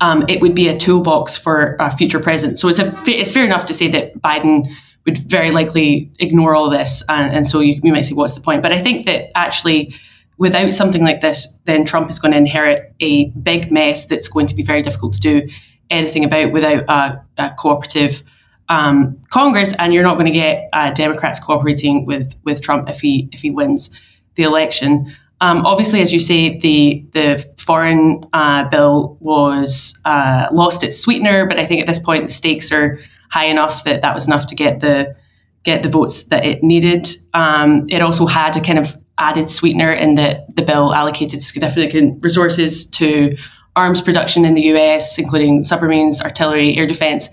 [0.00, 2.58] um, it would be a toolbox for a future president.
[2.58, 4.68] So it's a it's fair enough to say that Biden
[5.04, 8.40] would very likely ignore all this, and, and so you, you might say, what's the
[8.40, 8.62] point?
[8.62, 9.94] But I think that actually
[10.38, 14.46] without something like this, then Trump is going to inherit a big mess that's going
[14.46, 15.48] to be very difficult to do
[15.88, 18.22] anything about without a, a cooperative
[18.68, 23.00] um, Congress, and you're not going to get uh, Democrats cooperating with with Trump if
[23.00, 23.90] he if he wins
[24.34, 25.14] the election.
[25.40, 31.46] Um, obviously, as you say, the the foreign uh, bill was uh, lost its sweetener,
[31.46, 32.98] but I think at this point the stakes are
[33.30, 35.14] high enough that that was enough to get the
[35.62, 37.08] get the votes that it needed.
[37.34, 42.22] Um, it also had a kind of added sweetener in that the bill allocated significant
[42.22, 43.36] resources to
[43.74, 47.28] arms production in the US, including submarines, artillery, air defense,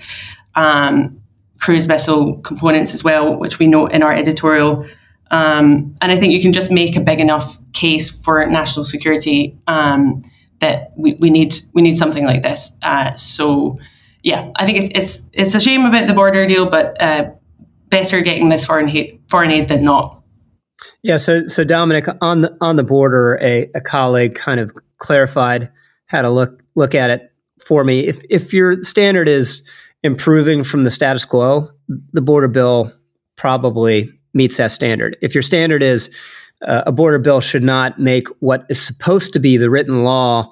[0.56, 1.22] um,
[1.60, 4.86] cruise missile components as well, which we note in our editorial
[5.34, 9.58] um, and I think you can just make a big enough case for national security
[9.66, 10.22] um,
[10.60, 12.78] that we, we need we need something like this.
[12.84, 13.80] Uh, so
[14.22, 17.32] yeah, I think it's it's it's a shame about the border deal, but uh,
[17.90, 20.22] better getting this foreign aid, foreign aid than not.
[21.02, 21.18] Yeah.
[21.18, 25.72] So so Dominic on the on the border, a, a colleague kind of clarified
[26.06, 27.34] how to look look at it
[27.66, 28.06] for me.
[28.06, 29.68] If if your standard is
[30.04, 31.70] improving from the status quo,
[32.12, 32.92] the border bill
[33.36, 35.18] probably meets that standard.
[35.22, 36.10] If your standard is
[36.66, 40.52] uh, a border bill should not make what is supposed to be the written law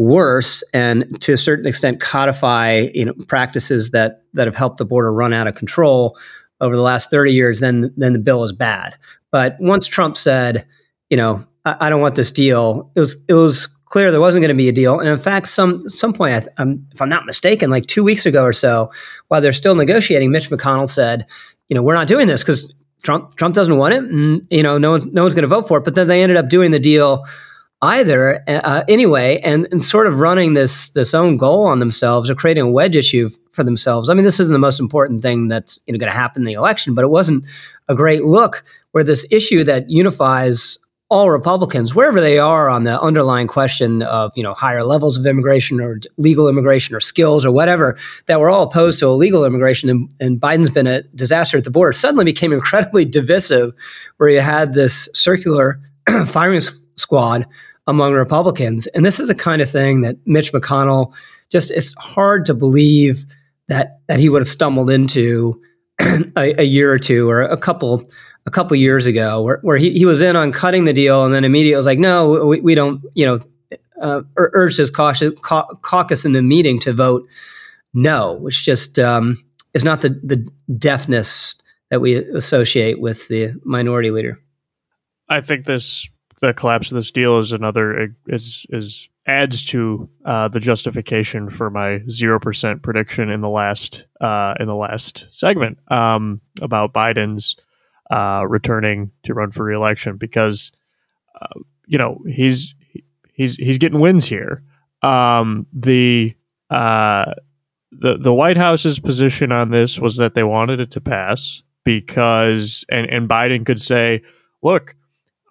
[0.00, 4.84] worse and to a certain extent codify you know practices that that have helped the
[4.84, 6.18] border run out of control
[6.62, 8.94] over the last 30 years then then the bill is bad
[9.30, 10.66] but once trump said
[11.10, 14.40] you know i, I don't want this deal it was it was clear there wasn't
[14.40, 17.26] going to be a deal and in fact some some point I'm, if i'm not
[17.26, 18.90] mistaken like two weeks ago or so
[19.28, 21.26] while they're still negotiating mitch mcconnell said
[21.68, 24.78] you know we're not doing this because Trump Trump doesn't want it, and you know
[24.78, 25.84] no one, no one's going to vote for it.
[25.84, 27.24] But then they ended up doing the deal
[27.82, 32.34] either uh, anyway, and, and sort of running this this own goal on themselves or
[32.34, 34.10] creating a wedge issue for themselves.
[34.10, 36.46] I mean, this isn't the most important thing that's you know, going to happen in
[36.46, 37.46] the election, but it wasn't
[37.88, 40.78] a great look where this issue that unifies
[41.10, 45.26] all Republicans, wherever they are on the underlying question of you know higher levels of
[45.26, 49.90] immigration or legal immigration or skills or whatever, that we're all opposed to illegal immigration,
[49.90, 53.72] and, and Biden's been a disaster at the border, suddenly became incredibly divisive,
[54.18, 55.80] where you had this circular
[56.26, 56.60] firing
[56.94, 57.46] squad
[57.86, 61.12] among Republicans, and this is the kind of thing that Mitch McConnell
[61.50, 63.24] just it's hard to believe
[63.66, 65.60] that that he would have stumbled into
[66.00, 68.04] a, a year or two or a couple
[68.46, 71.34] a couple years ago where, where he, he was in on cutting the deal and
[71.34, 73.38] then immediately was like, no, we, we don't, you know,
[74.00, 77.28] uh, urged his caucus, caucus in the meeting to vote
[77.92, 79.36] no, which just um,
[79.74, 80.48] is not the, the
[80.78, 81.56] deafness
[81.90, 84.38] that we associate with the minority leader.
[85.28, 86.08] I think this
[86.40, 91.70] the collapse of this deal is another is is adds to uh, the justification for
[91.70, 97.56] my zero percent prediction in the last uh, in the last segment um, about Biden's
[98.10, 100.72] uh, returning to run for reelection because
[101.40, 102.74] uh, you know he's
[103.32, 104.62] he's he's getting wins here.
[105.02, 106.34] Um, the
[106.68, 107.32] uh,
[107.92, 112.84] the the White House's position on this was that they wanted it to pass because
[112.90, 114.22] and and Biden could say,
[114.62, 114.94] look.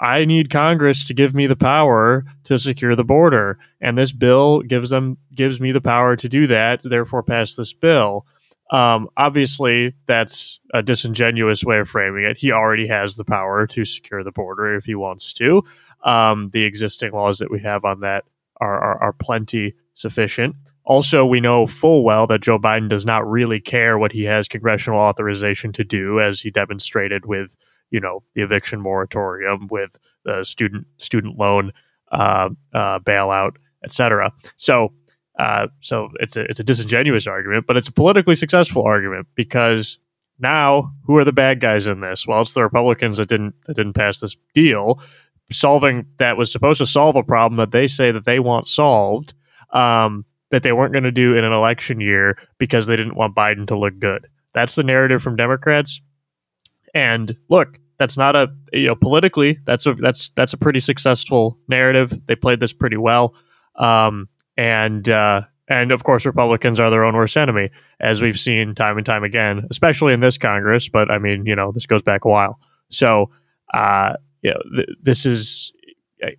[0.02, 4.62] I need Congress to give me the power to secure the border, and this bill
[4.62, 6.84] gives them gives me the power to do that.
[6.84, 8.26] Therefore, pass this bill.
[8.71, 12.38] Um, obviously, that's a disingenuous way of framing it.
[12.38, 15.63] He already has the power to secure the border if he wants to.
[16.03, 18.25] Um, the existing laws that we have on that
[18.62, 20.55] are, are, are plenty sufficient.
[20.86, 24.47] Also, we know full well that Joe Biden does not really care what he has
[24.47, 27.55] congressional authorization to do, as he demonstrated with,
[27.91, 31.73] you know, the eviction moratorium, with the student student loan
[32.12, 34.32] uh, uh, bailout, etc.
[34.58, 34.93] So
[35.39, 39.97] uh, so it's a it's a disingenuous argument, but it's a politically successful argument because
[40.38, 42.28] now who are the bad guys in this?
[42.28, 45.02] Well, it's the Republicans that didn't that didn't pass this deal,
[45.49, 49.34] solving that was supposed to solve a problem that they say that they want solved.
[49.71, 53.36] Um, that they weren't going to do in an election year because they didn't want
[53.36, 54.28] Biden to look good.
[54.56, 56.02] That's the narrative from Democrats.
[56.95, 61.58] And look, that's not a you know politically that's a that's that's a pretty successful
[61.69, 62.19] narrative.
[62.25, 63.36] They played this pretty well.
[63.75, 64.28] Um,
[64.60, 67.69] and uh, and of course Republicans are their own worst enemy,
[68.02, 70.89] as we've seen time and time again, especially in this Congress.
[70.89, 72.60] But I mean, you know, this goes back a while.
[72.89, 73.30] So,
[73.74, 75.72] uh, you know, th- this is,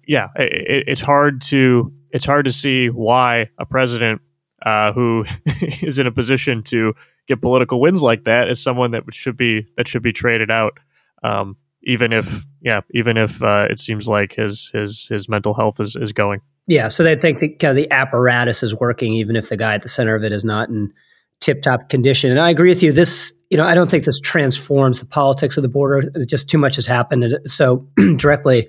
[0.06, 4.20] yeah, it, it's hard to it's hard to see why a president
[4.66, 5.24] uh, who
[5.80, 6.92] is in a position to
[7.26, 10.78] get political wins like that is someone that should be that should be traded out.
[11.22, 15.80] Um, even if, yeah, even if uh, it seems like his his his mental health
[15.80, 16.42] is, is going.
[16.70, 19.74] Yeah, so they think the kind of the apparatus is working, even if the guy
[19.74, 20.92] at the center of it is not in
[21.40, 22.30] tip-top condition.
[22.30, 22.92] And I agree with you.
[22.92, 26.08] This, you know, I don't think this transforms the politics of the border.
[26.28, 28.68] Just too much has happened, so directly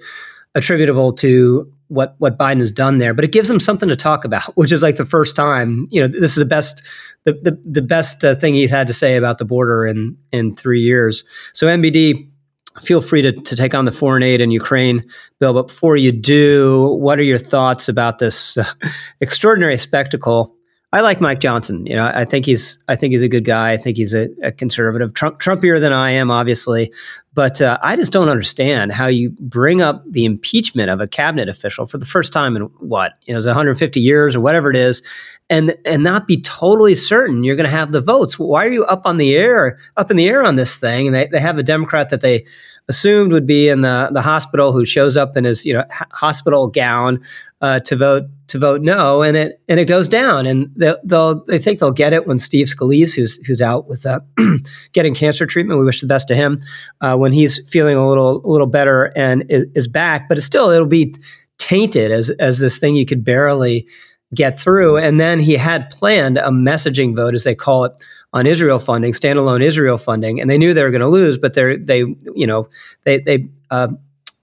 [0.55, 3.13] attributable to what what Biden has done there.
[3.13, 5.87] But it gives them something to talk about, which is like the first time.
[5.91, 6.81] You know, this is the best
[7.25, 10.55] the the, the best uh, thing he's had to say about the border in in
[10.55, 11.23] three years.
[11.53, 12.30] So MBD
[12.79, 15.03] feel free to, to take on the foreign aid in Ukraine
[15.39, 15.53] bill.
[15.53, 18.65] But before you do, what are your thoughts about this uh,
[19.21, 20.55] extraordinary spectacle?
[20.93, 21.85] I like Mike Johnson.
[21.85, 23.71] You know, I think he's I think he's a good guy.
[23.71, 26.91] I think he's a, a conservative, Trump Trumpier than I am, obviously.
[27.33, 31.47] But uh, I just don't understand how you bring up the impeachment of a cabinet
[31.47, 34.75] official for the first time in what you know, it's 150 years or whatever it
[34.75, 35.01] is,
[35.49, 38.37] and and not be totally certain you're going to have the votes.
[38.37, 41.07] Why are you up on the air, up in the air on this thing?
[41.07, 42.45] And they, they have a Democrat that they
[42.89, 46.67] assumed would be in the, the hospital who shows up in his you know hospital
[46.67, 47.21] gown
[47.61, 51.43] uh, to vote to vote no, and it and it goes down, and they, they'll
[51.45, 54.19] they think they'll get it when Steve Scalise, who's who's out with uh,
[54.93, 56.59] getting cancer treatment, we wish the best to him,
[57.01, 60.45] uh, when he's feeling a little a little better and is, is back, but it's
[60.45, 61.15] still it'll be
[61.59, 63.87] tainted as as this thing you could barely
[64.33, 64.97] get through.
[64.97, 67.91] And then he had planned a messaging vote, as they call it,
[68.33, 71.53] on Israel funding, standalone Israel funding, and they knew they were going to lose, but
[71.53, 72.67] they they you know
[73.03, 73.89] they they uh,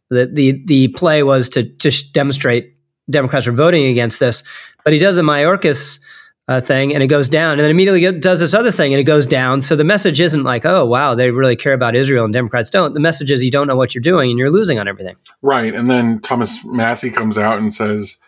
[0.09, 2.75] the the the play was to just demonstrate
[3.11, 4.43] Democrats are voting against this.
[4.85, 6.01] But he does a Mayorkas
[6.49, 9.05] uh, thing and it goes down, and then immediately does this other thing and it
[9.05, 9.61] goes down.
[9.61, 12.95] So the message isn't like, oh wow, they really care about Israel and Democrats don't.
[12.95, 15.17] The message is you don't know what you're doing and you're losing on everything.
[15.43, 18.19] Right, and then Thomas Massie comes out and says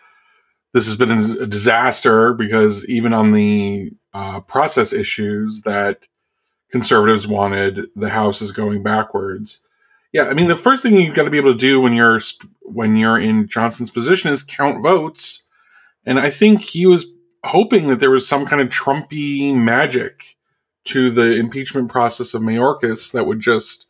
[0.73, 6.07] this has been a disaster because even on the uh, process issues that
[6.71, 9.65] conservatives wanted, the House is going backwards.
[10.13, 12.19] Yeah, I mean, the first thing you've got to be able to do when you're
[12.61, 15.45] when you're in Johnson's position is count votes,
[16.05, 17.05] and I think he was
[17.43, 20.35] hoping that there was some kind of Trumpy magic
[20.85, 23.87] to the impeachment process of Mayorkas that would just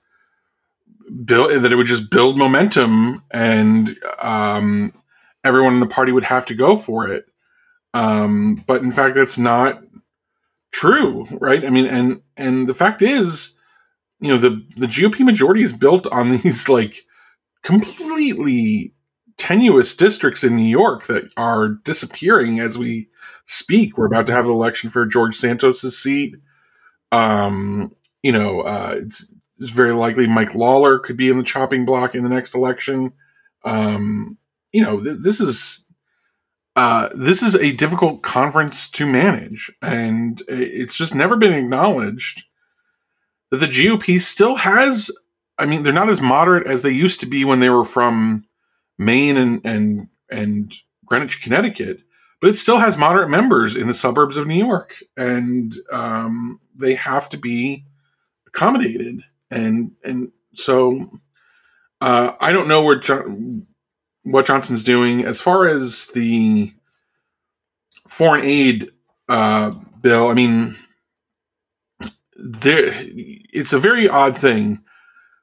[1.26, 4.94] build that it would just build momentum and um,
[5.44, 7.26] everyone in the party would have to go for it.
[7.94, 9.84] Um, but in fact, that's not
[10.72, 11.66] true, right?
[11.66, 13.58] I mean, and and the fact is,
[14.22, 17.06] you know, the the GOP majority is built on these like
[17.64, 18.94] completely
[19.38, 23.10] tenuous districts in New York that are disappearing as we
[23.46, 23.98] speak.
[23.98, 26.36] We're about to have an election for George Santos's seat.
[27.12, 31.84] Um, you know, uh, it's, it's, very likely Mike Lawler could be in the chopping
[31.84, 33.12] block in the next election.
[33.66, 34.38] Um,
[34.72, 35.86] you know, th- this is
[36.76, 42.44] uh, this is a difficult conference to manage, and it's just never been acknowledged
[43.52, 45.12] that the GOP still has.
[45.58, 48.46] I mean, they're not as moderate as they used to be when they were from
[48.98, 50.74] Maine and and and
[51.06, 52.02] Greenwich, Connecticut,
[52.40, 56.96] but it still has moderate members in the suburbs of New York, and um, they
[56.96, 57.86] have to be
[58.48, 59.24] accommodated.
[59.52, 61.20] And and so
[62.00, 63.68] uh, I don't know where John,
[64.24, 66.74] what Johnson's doing as far as the
[68.08, 68.92] foreign aid
[69.30, 69.72] uh,
[70.02, 70.28] bill.
[70.28, 70.76] I mean,
[72.36, 72.92] there
[73.52, 74.84] it's a very odd thing.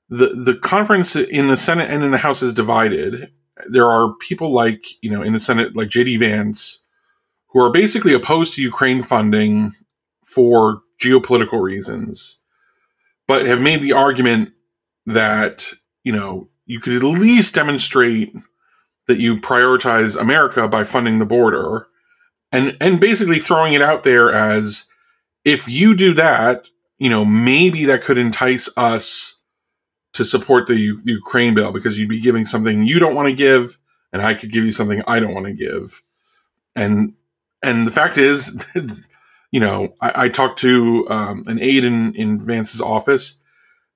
[0.09, 3.31] the The conference in the Senate and in the House is divided.
[3.69, 6.17] There are people like you know in the Senate, like J.D.
[6.19, 6.81] Vance,
[7.49, 9.73] who are basically opposed to Ukraine funding
[10.25, 12.39] for geopolitical reasons,
[13.27, 14.53] but have made the argument
[15.07, 15.73] that,
[16.05, 18.35] you know, you could at least demonstrate
[19.07, 21.87] that you prioritize America by funding the border
[22.53, 24.89] and and basically throwing it out there as
[25.45, 26.69] if you do that,
[26.99, 29.37] you know, maybe that could entice us
[30.15, 33.35] to support the U- Ukraine bill because you'd be giving something you don't want to
[33.35, 33.79] give
[34.13, 36.03] and I could give you something I don't want to give.
[36.75, 37.15] And
[37.63, 38.65] and the fact is,
[39.51, 43.41] you know, I, I talked to um, an aide in, in Vance's office.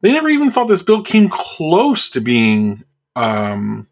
[0.01, 2.83] They never even thought this bill came close to being
[3.15, 3.87] um,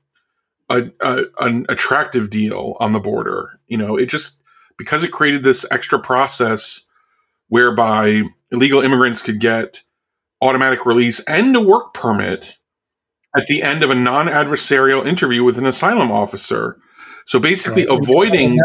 [0.68, 3.60] a, a, an attractive deal on the border.
[3.68, 4.40] You know, it just
[4.76, 6.84] because it created this extra process
[7.48, 9.82] whereby illegal immigrants could get
[10.40, 12.56] automatic release and a work permit
[13.36, 16.78] at the end of a non-adversarial interview with an asylum officer.
[17.26, 17.98] So basically, right.
[18.00, 18.56] avoiding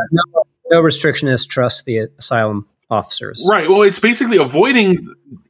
[0.72, 3.46] no restrictionist trust the asylum officers.
[3.50, 3.70] Right.
[3.70, 5.00] Well, it's basically avoiding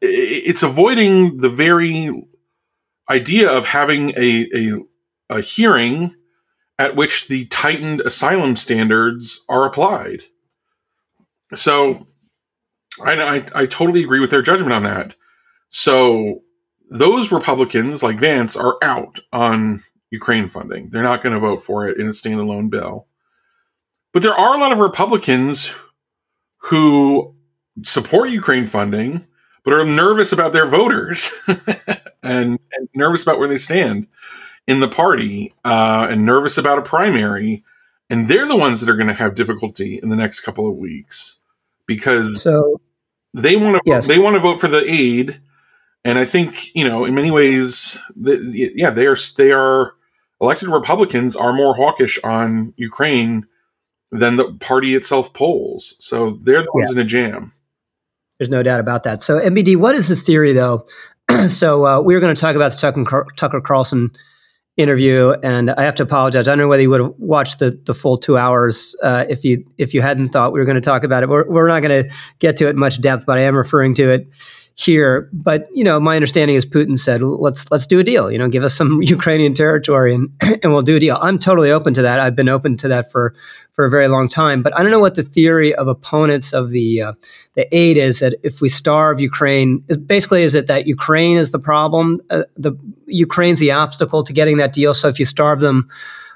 [0.01, 2.11] it's avoiding the very
[3.09, 6.15] idea of having a a, a hearing
[6.77, 10.23] at which the tightened asylum standards are applied.
[11.53, 12.07] So,
[13.03, 15.15] I, I, I totally agree with their judgment on that.
[15.69, 16.41] So,
[16.89, 20.89] those Republicans like Vance are out on Ukraine funding.
[20.89, 23.07] They're not going to vote for it in a standalone bill.
[24.13, 25.73] But there are a lot of Republicans
[26.57, 27.35] who
[27.83, 29.25] support Ukraine funding,
[29.63, 31.31] but are nervous about their voters
[32.23, 34.07] and, and, nervous about where they stand
[34.67, 37.63] in the party uh, and nervous about a primary.
[38.09, 40.77] And they're the ones that are going to have difficulty in the next couple of
[40.77, 41.39] weeks
[41.87, 42.79] because so,
[43.35, 44.07] they want to yes.
[44.07, 45.39] they want to vote for the aid.
[46.05, 48.37] And I think you know, in many ways, the,
[48.75, 49.93] yeah, they are they are
[50.39, 53.45] elected Republicans are more hawkish on Ukraine
[54.11, 55.95] than the party itself polls.
[55.99, 57.01] So they're the ones yeah.
[57.01, 57.53] in a jam.
[58.39, 59.21] There's no doubt about that.
[59.21, 60.85] So MBD, what is the theory though?
[61.49, 64.11] so uh, we are going to talk about the Tucker, Tucker Carlson
[64.77, 66.47] interview, and I have to apologize.
[66.47, 69.45] I don't know whether you would have watched the, the full two hours uh, if
[69.45, 71.29] you if you hadn't thought we were going to talk about it.
[71.29, 74.11] We're, we're not going to get to it much depth, but I am referring to
[74.11, 74.27] it
[74.75, 75.29] here.
[75.31, 78.29] But you know, my understanding is Putin said, "Let's let's do a deal.
[78.29, 80.29] You know, give us some Ukrainian territory, and
[80.63, 82.19] and we'll do a deal." I'm totally open to that.
[82.19, 83.33] I've been open to that for
[83.71, 84.61] for a very long time.
[84.61, 87.13] But I don't know what the theory of opponents of the uh,
[87.55, 88.19] the aid is.
[88.19, 92.21] That if we starve Ukraine, basically, is it that Ukraine is the problem?
[92.29, 92.73] Uh, the
[93.07, 94.93] Ukraine's the obstacle to getting that deal.
[94.93, 95.89] So if you starve them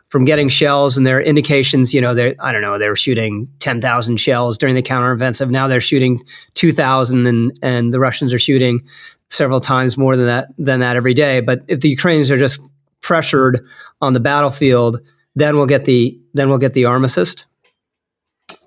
[0.09, 2.95] from getting shells and there are indications, you know, they I don't know, they were
[2.95, 5.49] shooting 10,000 shells during the counteroffensive.
[5.49, 6.23] Now they're shooting
[6.55, 8.81] 2,000 and, and the Russians are shooting
[9.29, 11.41] several times more than that, than that every day.
[11.41, 12.59] But if the Ukrainians are just
[13.01, 13.63] pressured
[14.01, 14.99] on the battlefield,
[15.35, 17.45] then we'll get the, then we'll get the armistice.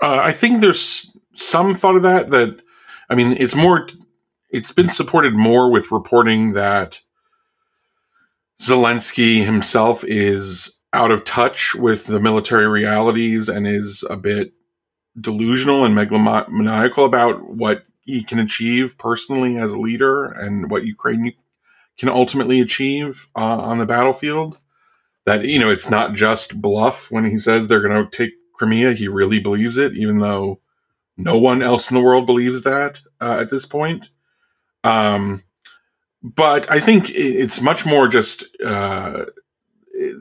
[0.00, 2.62] Uh, I think there's some thought of that, that,
[3.10, 3.88] I mean, it's more,
[4.50, 7.00] it's been supported more with reporting that
[8.60, 14.52] Zelensky himself is out of touch with the military realities and is a bit
[15.20, 21.32] delusional and megalomaniacal about what he can achieve personally as a leader and what Ukraine
[21.98, 24.58] can ultimately achieve uh, on the battlefield.
[25.24, 28.92] That you know, it's not just bluff when he says they're going to take Crimea.
[28.94, 30.60] He really believes it, even though
[31.16, 34.10] no one else in the world believes that uh, at this point.
[34.82, 35.44] Um,
[36.22, 38.44] but I think it's much more just.
[38.60, 39.26] Uh,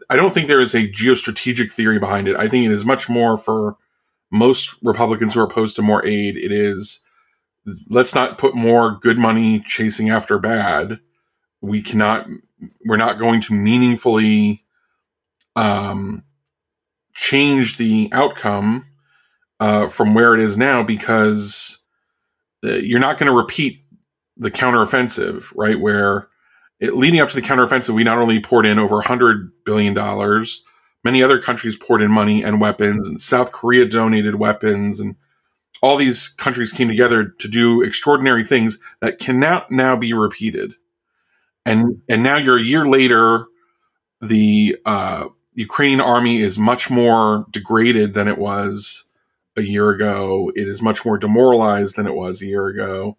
[0.09, 2.35] I don't think there is a geostrategic theory behind it.
[2.35, 3.77] I think it is much more for
[4.31, 6.37] most Republicans who are opposed to more aid.
[6.37, 7.03] It is
[7.89, 10.99] let's not put more good money chasing after bad.
[11.61, 12.27] We cannot.
[12.85, 14.63] We're not going to meaningfully
[15.55, 16.23] um,
[17.13, 18.85] change the outcome
[19.59, 21.79] uh, from where it is now because
[22.63, 23.83] uh, you're not going to repeat
[24.37, 25.79] the counteroffensive, right?
[25.79, 26.29] Where
[26.81, 29.93] it, leading up to the counteroffensive, we not only poured in over $100 billion,
[31.03, 35.15] many other countries poured in money and weapons, and South Korea donated weapons, and
[35.81, 40.73] all these countries came together to do extraordinary things that cannot now be repeated.
[41.65, 43.45] And and now you're a year later,
[44.19, 49.05] the uh, Ukrainian army is much more degraded than it was
[49.55, 50.51] a year ago.
[50.55, 53.17] It is much more demoralized than it was a year ago,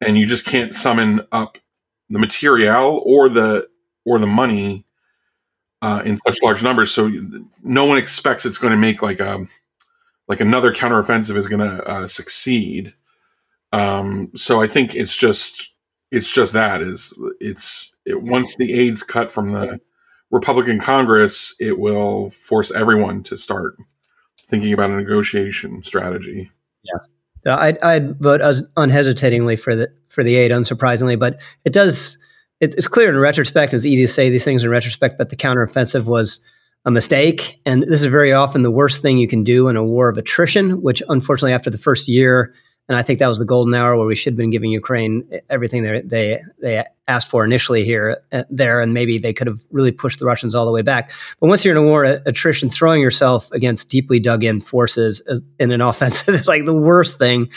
[0.00, 1.58] and you just can't summon up
[2.10, 3.68] the material or the
[4.04, 4.84] or the money
[5.82, 6.90] uh, in such large numbers.
[6.90, 7.10] So
[7.62, 9.46] no one expects it's going to make like a
[10.28, 12.94] like another counteroffensive is going to uh, succeed.
[13.72, 15.72] Um, so I think it's just
[16.10, 19.80] it's just that is it's it, once the aid's cut from the
[20.30, 23.76] Republican Congress, it will force everyone to start
[24.40, 26.50] thinking about a negotiation strategy.
[26.82, 27.00] Yeah,
[27.46, 28.40] Uh, I'd, I'd vote
[28.76, 31.18] unhesitatingly for the for the aid, unsurprisingly.
[31.18, 32.18] But it does
[32.60, 33.74] it's clear in retrospect.
[33.74, 36.40] It's easy to say these things in retrospect, but the counteroffensive was
[36.86, 39.84] a mistake, and this is very often the worst thing you can do in a
[39.84, 40.82] war of attrition.
[40.82, 42.54] Which, unfortunately, after the first year,
[42.88, 45.26] and I think that was the golden hour where we should have been giving Ukraine
[45.48, 49.56] everything they they they asked for initially here uh, there, and maybe they could have
[49.70, 51.10] really pushed the Russians all the way back.
[51.40, 55.22] But once you're in a war, attrition, throwing yourself against deeply dug in forces
[55.58, 57.48] in an offensive is like the worst thing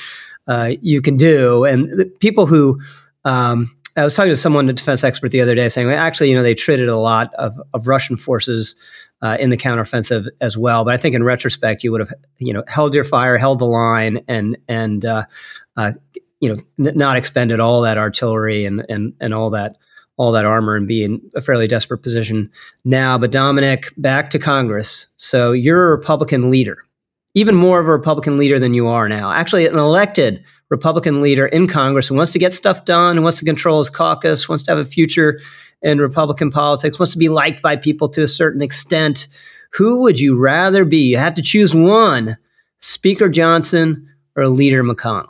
[0.47, 1.65] uh, you can do.
[1.65, 2.79] And people who
[3.25, 3.67] um,
[3.97, 6.43] I was talking to someone, a defense expert, the other day, saying actually, you know,
[6.43, 8.75] they treated a lot of, of Russian forces
[9.23, 10.85] uh, in the counteroffensive as well.
[10.85, 13.65] But I think in retrospect, you would have, you know, held your fire, held the
[13.65, 15.25] line, and and uh,
[15.75, 15.93] uh,
[16.39, 19.77] you know, n- not expended all that artillery and and and all that
[20.17, 22.51] all that armor and be in a fairly desperate position
[22.85, 23.17] now.
[23.17, 25.07] But Dominic, back to Congress.
[25.15, 26.77] So you're a Republican leader,
[27.33, 29.31] even more of a Republican leader than you are now.
[29.31, 33.39] Actually, an elected Republican leader in Congress who wants to get stuff done, who wants
[33.39, 35.39] to control his caucus, wants to have a future
[35.81, 39.27] in Republican politics, wants to be liked by people to a certain extent.
[39.73, 40.97] Who would you rather be?
[40.97, 42.37] You have to choose one
[42.79, 45.27] Speaker Johnson or Leader McConnell.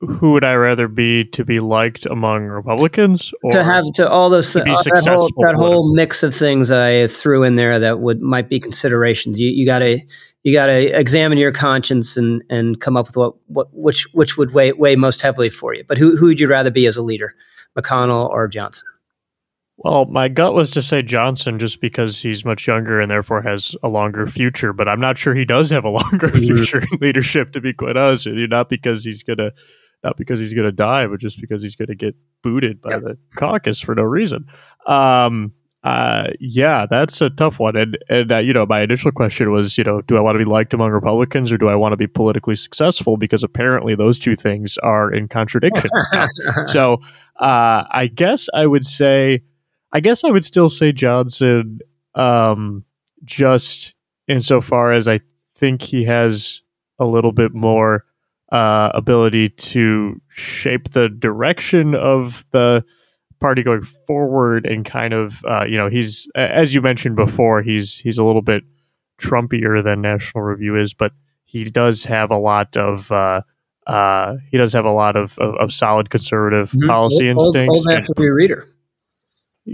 [0.00, 3.32] Who would I rather be to be liked among Republicans?
[3.44, 7.06] Or to have to all those to that, whole, that whole mix of things I
[7.06, 9.38] threw in there that would might be considerations.
[9.38, 10.00] You you got to
[10.48, 14.38] you got to examine your conscience and and come up with what, what which which
[14.38, 15.84] would weigh weigh most heavily for you.
[15.86, 17.34] But who who would you rather be as a leader,
[17.78, 18.88] McConnell or Johnson?
[19.76, 23.76] Well, my gut was to say Johnson just because he's much younger and therefore has
[23.82, 26.46] a longer future, but I'm not sure he does have a longer mm-hmm.
[26.46, 28.48] future in leadership to be quite honest with you.
[28.48, 29.52] Not because he's gonna
[30.02, 33.02] not because he's gonna die, but just because he's gonna get booted by yep.
[33.02, 34.46] the caucus for no reason.
[34.86, 35.52] Um,
[35.84, 37.76] uh, yeah, that's a tough one.
[37.76, 40.44] And and uh, you know, my initial question was, you know, do I want to
[40.44, 43.16] be liked among Republicans or do I want to be politically successful?
[43.16, 45.90] Because apparently those two things are in contradiction.
[46.66, 46.94] so
[47.38, 49.42] uh, I guess I would say,
[49.92, 51.78] I guess I would still say Johnson,
[52.14, 52.84] um,
[53.24, 53.94] just
[54.26, 55.20] insofar as I
[55.54, 56.60] think he has
[56.98, 58.04] a little bit more
[58.50, 62.84] uh, ability to shape the direction of the
[63.40, 67.98] party going forward and kind of uh, you know he's as you mentioned before he's
[67.98, 68.64] he's a little bit
[69.18, 71.12] Trumpier than National Review is, but
[71.44, 73.42] he does have a lot of uh,
[73.86, 76.88] uh, he does have a lot of, of, of solid conservative mm-hmm.
[76.88, 77.86] policy old, instincts.
[77.86, 78.66] Old, old be a reader.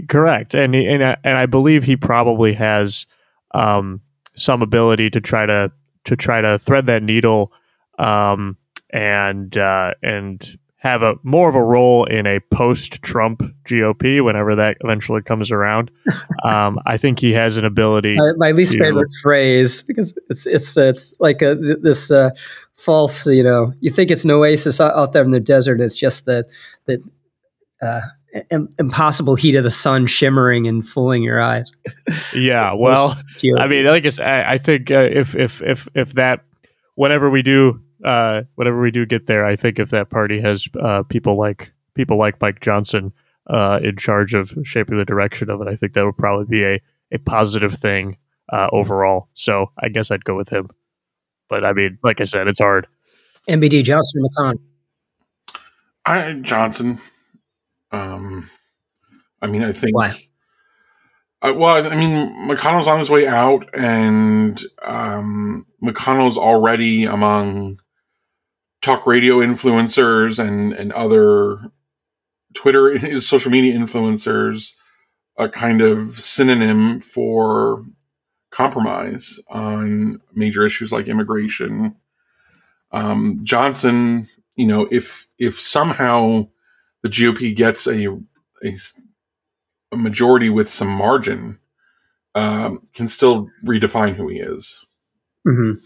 [0.09, 3.05] Correct, and and and I believe he probably has
[3.53, 4.01] um,
[4.35, 5.71] some ability to try to
[6.05, 7.53] to try to thread that needle
[7.99, 8.57] um,
[8.91, 14.77] and uh, and have a more of a role in a post-Trump GOP whenever that
[14.81, 15.91] eventually comes around.
[16.43, 18.17] Um, I think he has an ability.
[18.17, 22.29] my, my least to, favorite phrase because it's it's it's like a, this uh,
[22.73, 23.25] false.
[23.25, 25.81] You know, you think it's an oasis out there in the desert.
[25.81, 26.45] It's just the
[26.85, 27.01] the
[27.81, 28.01] uh,
[28.77, 31.71] impossible heat of the sun shimmering and fooling your eyes.
[32.35, 33.19] yeah, well,
[33.57, 36.43] I mean, I guess I, I think uh, if if if if that
[36.93, 40.69] whenever we do uh, whenever we do get there, I think if that party has
[40.79, 43.11] uh, people like people like Mike Johnson
[43.47, 46.63] uh, in charge of shaping the direction of it, I think that would probably be
[46.63, 46.79] a,
[47.11, 48.17] a positive thing
[48.53, 49.29] uh, overall.
[49.33, 50.69] So I guess I'd go with him.
[51.49, 52.87] But I mean, like I said, it's hard.
[53.49, 54.59] MBD Johnson McConnell.
[56.05, 57.01] I Johnson.
[57.91, 58.49] Um,
[59.41, 59.95] I mean, I think.
[59.95, 60.15] Why?
[61.41, 67.79] Uh, well, I mean, McConnell's on his way out, and um, McConnell's already among
[68.85, 71.59] talk radio influencers and and other
[72.53, 74.73] Twitter, social media influencers,
[75.37, 77.83] a kind of synonym for
[78.51, 81.95] compromise on major issues like immigration.
[82.91, 86.47] Um, Johnson, you know, if if somehow
[87.01, 88.07] the GOP gets a
[88.63, 88.77] a,
[89.91, 91.57] a majority with some margin,
[92.35, 94.85] um, can still redefine who he is.
[95.45, 95.83] Mm-hmm.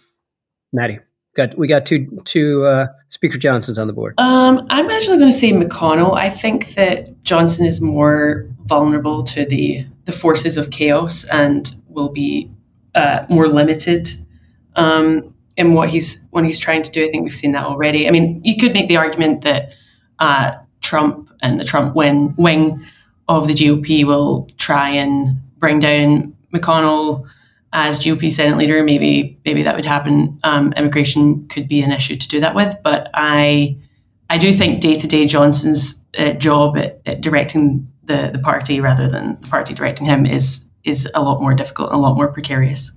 [0.71, 0.99] Maddy,
[1.39, 4.15] got we got two two uh, Speaker Johnsons on the board.
[4.17, 6.17] Um, I'm actually going to say McConnell.
[6.17, 12.09] I think that Johnson is more vulnerable to the the forces of chaos and will
[12.09, 12.51] be
[12.95, 14.09] uh, more limited
[14.75, 17.05] um, in what he's when he's trying to do.
[17.05, 18.07] I think we've seen that already.
[18.07, 19.73] I mean, you could make the argument that
[20.19, 22.85] uh, Trump and the Trump wing wing
[23.27, 27.27] of the GOP will try and bring down McConnell
[27.73, 28.83] as GOP Senate leader.
[28.83, 30.39] Maybe maybe that would happen.
[30.43, 33.77] Um, immigration could be an issue to do that with, but I
[34.29, 38.79] I do think day to day Johnson's uh, job at, at, directing the the party
[38.79, 42.15] rather than the party directing him is is a lot more difficult, and a lot
[42.15, 42.91] more precarious.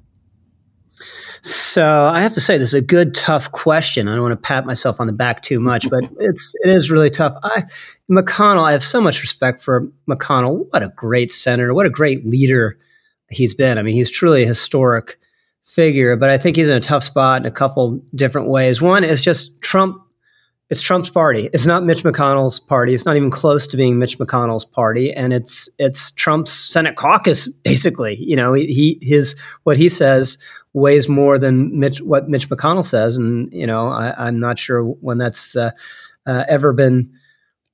[1.44, 4.06] So I have to say, this is a good, tough question.
[4.06, 6.90] I don't want to pat myself on the back too much, but it's it is
[6.90, 7.34] really tough.
[7.42, 7.64] I,
[8.10, 10.66] McConnell, I have so much respect for McConnell.
[10.70, 11.74] What a great senator!
[11.74, 12.78] What a great leader
[13.32, 13.78] he's been.
[13.78, 15.18] I mean, he's truly a historic
[15.62, 16.16] figure.
[16.16, 18.82] But I think he's in a tough spot in a couple different ways.
[18.82, 20.02] One is just Trump
[20.72, 21.50] it's Trump's party.
[21.52, 22.94] It's not Mitch McConnell's party.
[22.94, 27.46] It's not even close to being Mitch McConnell's party, and it's it's Trump's Senate caucus
[27.46, 28.16] basically.
[28.18, 30.38] You know, he his what he says
[30.72, 34.82] weighs more than Mitch what Mitch McConnell says, and you know, I, am not sure
[34.82, 35.72] when that's uh,
[36.24, 37.12] uh, ever been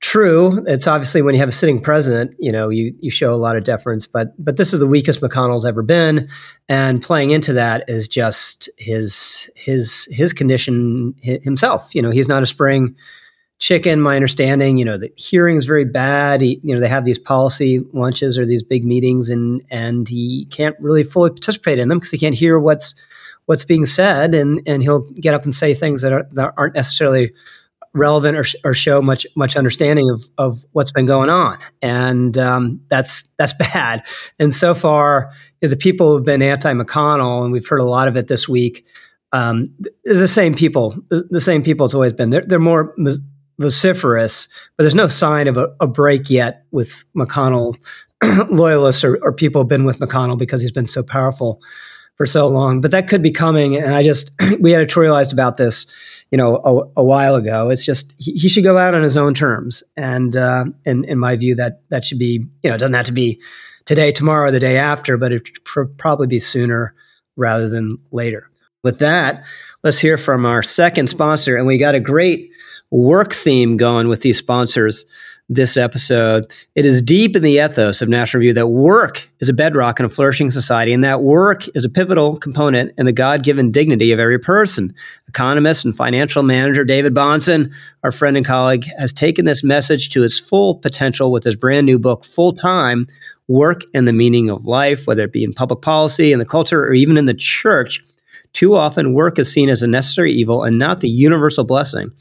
[0.01, 3.35] True, it's obviously when you have a sitting president, you know, you you show a
[3.35, 6.29] lot of deference, but but this is the weakest McConnell's ever been,
[6.69, 11.93] and playing into that is just his his his condition himself.
[11.93, 12.95] You know, he's not a spring
[13.59, 13.99] chicken.
[13.99, 16.39] My understanding, you know, the hearing is very bad.
[16.39, 20.45] He, you know, they have these policy lunches or these big meetings, and and he
[20.49, 22.95] can't really fully participate in them because he can't hear what's
[23.47, 26.75] what's being said, and and he'll get up and say things that, are, that aren't
[26.75, 27.33] necessarily
[27.93, 32.81] relevant or, or show much much understanding of of what's been going on, and um,
[32.89, 34.05] that's that's bad.
[34.37, 35.31] And so far,
[35.61, 38.27] you know, the people who've been anti McConnell, and we've heard a lot of it
[38.27, 38.85] this week,
[39.31, 39.69] um,
[40.03, 40.95] the same people.
[41.09, 42.29] The, same people it's always been.
[42.29, 42.95] They're they're more
[43.59, 47.77] vociferous, but there's no sign of a, a break yet with McConnell
[48.49, 51.61] loyalists or, or people have been with McConnell because he's been so powerful
[52.15, 52.81] for so long.
[52.81, 55.85] But that could be coming, and I just we editorialized about this
[56.31, 57.69] you know, a, a while ago.
[57.69, 61.17] It's just he, he, should go out on his own terms, and uh, in in
[61.17, 63.41] my view, that that should be you know, it doesn't have to be
[63.85, 66.93] today, tomorrow, the day after, but it pr- probably be sooner
[67.35, 68.49] rather than later.
[68.83, 69.45] With that,
[69.83, 72.51] let's hear from our second sponsor, and we got a great
[72.91, 75.05] work theme going with these sponsors
[75.49, 76.45] this episode.
[76.75, 80.05] It is deep in the ethos of National Review that work is a bedrock in
[80.05, 84.11] a flourishing society, and that work is a pivotal component in the God given dignity
[84.11, 84.93] of every person.
[85.27, 87.71] Economist and financial manager David Bahnsen,
[88.03, 91.87] our friend and colleague, has taken this message to its full potential with his brand
[91.87, 93.07] new book, Full Time
[93.47, 96.83] Work and the Meaning of Life, whether it be in public policy, in the culture,
[96.85, 98.03] or even in the church.
[98.53, 102.11] Too often, work is seen as a necessary evil and not the universal blessing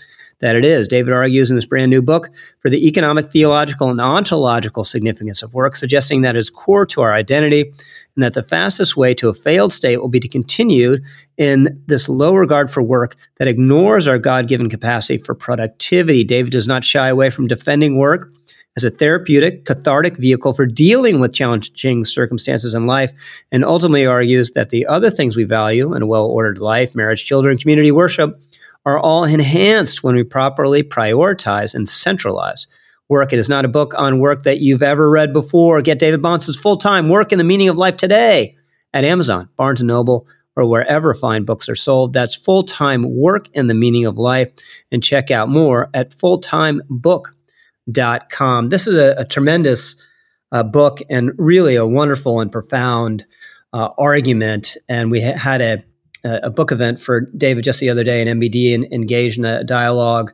[0.41, 0.89] that it is.
[0.89, 5.55] David argues in this brand new book for the economic, theological, and ontological significance of
[5.55, 9.28] work, suggesting that it is core to our identity and that the fastest way to
[9.28, 10.99] a failed state will be to continue
[11.36, 16.24] in this low regard for work that ignores our God given capacity for productivity.
[16.24, 18.32] David does not shy away from defending work
[18.76, 23.12] as a therapeutic, cathartic vehicle for dealing with challenging circumstances in life,
[23.51, 27.24] and ultimately argues that the other things we value in a well ordered life, marriage,
[27.24, 28.41] children, community, worship,
[28.89, 32.66] are all enhanced when we properly prioritize and centralize
[33.11, 33.34] work.
[33.34, 35.82] It is not a book on work that you've ever read before.
[35.82, 38.57] Get David Bahnsen's full time work in the meaning of life today
[38.95, 40.26] at Amazon, Barnes and Noble,
[40.57, 42.14] or wherever fine books are sold.
[42.14, 44.51] That's full time work in the meaning of life.
[44.91, 48.68] And check out more at fulltimebook.com.
[48.70, 50.03] This is a, a tremendous
[50.51, 53.26] uh, book and really a wonderful and profound
[53.74, 54.78] uh, argument.
[54.89, 55.84] And we ha- had a
[56.24, 59.64] a book event for David just the other day, and MBD and engaged in a
[59.64, 60.32] dialogue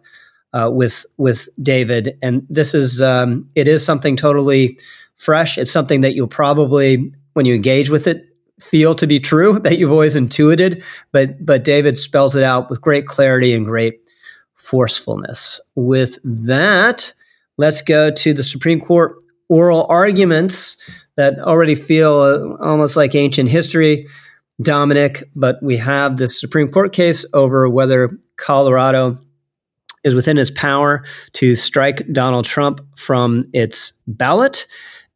[0.52, 4.78] uh, with with David, and this is um, it is something totally
[5.14, 5.58] fresh.
[5.58, 8.28] It's something that you'll probably, when you engage with it,
[8.60, 10.82] feel to be true that you've always intuited.
[11.12, 14.00] But but David spells it out with great clarity and great
[14.54, 15.60] forcefulness.
[15.74, 17.12] With that,
[17.56, 19.16] let's go to the Supreme Court
[19.48, 20.76] oral arguments
[21.16, 24.06] that already feel uh, almost like ancient history.
[24.62, 29.18] Dominic, but we have this Supreme Court case over whether Colorado
[30.04, 34.66] is within its power to strike Donald Trump from its ballot.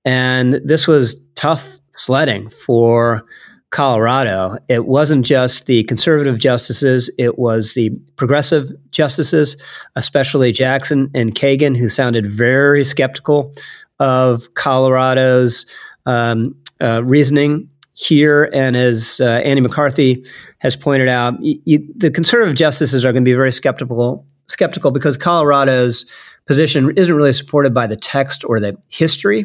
[0.05, 3.24] And this was tough sledding for
[3.70, 4.57] Colorado.
[4.68, 9.57] It wasn't just the conservative justices, it was the progressive justices,
[9.95, 13.53] especially Jackson and Kagan, who sounded very skeptical
[14.01, 15.66] of Colorado's
[16.07, 17.68] um, uh, reasoning
[17.99, 18.49] here.
[18.53, 20.24] And as uh, Andy McCarthy
[20.59, 26.11] has pointed out, the conservative justices are going to be very skeptical skeptical because Colorado's
[26.46, 29.44] position isn't really supported by the text or the history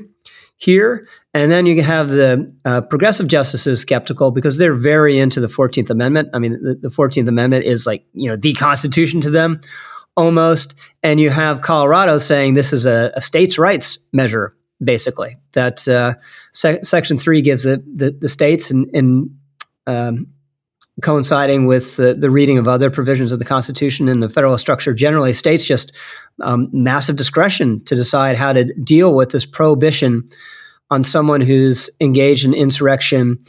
[0.58, 1.08] here.
[1.34, 5.90] And then you have the uh, progressive justices skeptical because they're very into the 14th
[5.90, 6.30] Amendment.
[6.34, 9.60] I mean, the, the 14th Amendment is like, you know, the Constitution to them
[10.16, 10.76] almost.
[11.02, 16.14] And you have Colorado saying this is a, a states' rights measure, basically, that uh,
[16.52, 19.30] se- Section 3 gives the, the, the states and, and
[19.88, 20.28] um,
[21.02, 24.94] coinciding with the, the, reading of other provisions of the Constitution and the federal structure
[24.94, 25.92] generally, states just
[26.42, 30.28] um, massive discretion to decide how to deal with this prohibition
[30.90, 33.40] on someone who's engaged in insurrection,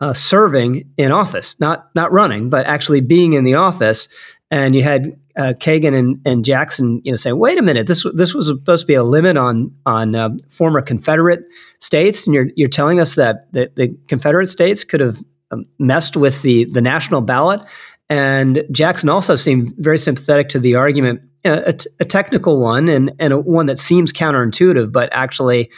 [0.00, 4.08] uh, serving in office, not not running, but actually being in the office.
[4.50, 8.06] And you had uh, Kagan and, and Jackson, you know, saying, "Wait a minute, this
[8.14, 11.44] this was supposed to be a limit on on uh, former Confederate
[11.80, 15.18] states, and you're you're telling us that the, Confederate states could have
[15.50, 17.60] um, messed with the the national ballot.
[18.08, 23.32] And Jackson also seemed very sympathetic to the argument, a, a technical one and, and
[23.32, 25.70] a, one that seems counterintuitive, but actually,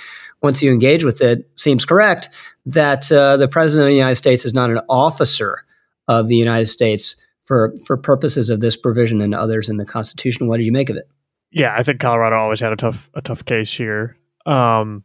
[0.43, 2.29] once you engage with it, seems correct
[2.67, 5.65] that uh, the president of the United States is not an officer
[6.07, 7.17] of the United States
[7.49, 10.47] for for purposes of this provision and others in the Constitution.
[10.47, 11.09] What do you make of it?
[11.51, 14.19] Yeah, I think Colorado always had a tough a tough case here.
[14.45, 15.03] Um,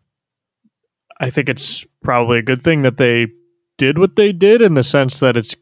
[1.20, 3.28] I think it's probably a good thing that they
[3.78, 5.56] did what they did in the sense that it's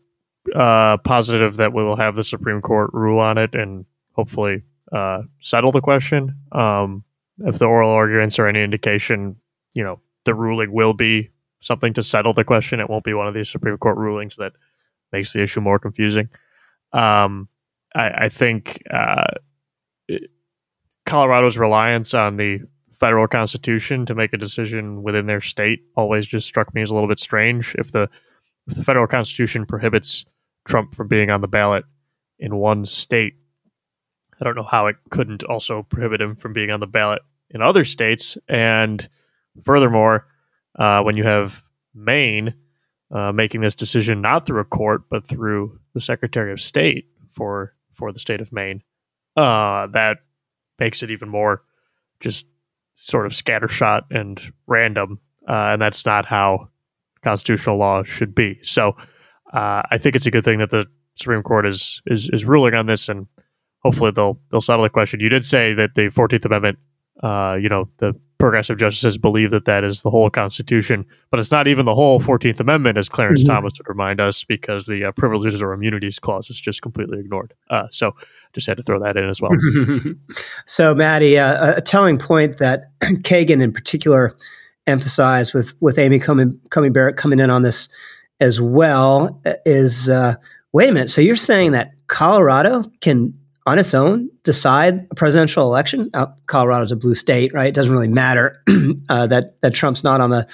[0.56, 5.22] uh, positive that we will have the Supreme Court rule on it and hopefully uh,
[5.40, 6.36] settle the question.
[6.52, 7.04] Um,
[7.46, 9.36] if the oral arguments are any indication,
[9.74, 11.30] you know, the ruling will be
[11.62, 12.80] something to settle the question.
[12.80, 14.54] It won't be one of these Supreme Court rulings that
[15.12, 16.30] makes the issue more confusing.
[16.94, 17.48] Um,
[17.96, 19.24] I, I, think uh,
[21.06, 22.60] Colorado's reliance on the
[23.00, 26.94] federal constitution to make a decision within their state always just struck me as a
[26.94, 27.76] little bit strange.
[27.78, 28.10] If the
[28.68, 30.26] if the federal constitution prohibits
[30.66, 31.84] Trump from being on the ballot
[32.40, 33.34] in one state,
[34.40, 37.62] I don't know how it couldn't also prohibit him from being on the ballot in
[37.62, 38.38] other states.
[38.48, 39.08] And
[39.64, 40.28] furthermore,
[40.78, 41.64] uh, when you have
[41.94, 42.54] Maine
[43.12, 47.74] uh, making this decision not through a court but through the Secretary of State for
[47.94, 48.82] for the state of Maine,
[49.36, 50.18] uh, that
[50.80, 51.64] makes it even more
[52.20, 52.46] just
[52.96, 56.70] sort of scattershot and random, uh, and that's not how
[57.24, 58.60] constitutional law should be.
[58.64, 58.96] So
[59.54, 62.74] uh, I think it's a good thing that the Supreme Court is is is ruling
[62.74, 63.28] on this, and
[63.84, 65.20] hopefully they'll they'll settle the question.
[65.20, 66.80] You did say that the Fourteenth Amendment,
[67.22, 71.52] uh, you know, the progressive justices believe that that is the whole Constitution, but it's
[71.52, 73.52] not even the whole Fourteenth Amendment, as Clarence mm-hmm.
[73.52, 77.54] Thomas would remind us, because the uh, privileges or immunities clause is just completely ignored.
[77.70, 78.16] Uh, so,
[78.54, 79.52] just had to throw that in as well.
[80.66, 84.36] so, Maddy, uh, a telling point that Kagan, in particular,
[84.88, 87.88] emphasized with with Amy coming Coney Barrett coming in on this
[88.40, 90.36] as well uh, is uh,
[90.74, 91.10] wait a minute.
[91.10, 96.10] So you're saying that Colorado can on its own decide a presidential election.
[96.14, 97.68] Uh, Colorado's a blue state, right?
[97.68, 98.64] It doesn't really matter
[99.10, 100.48] uh, that that Trump's not on the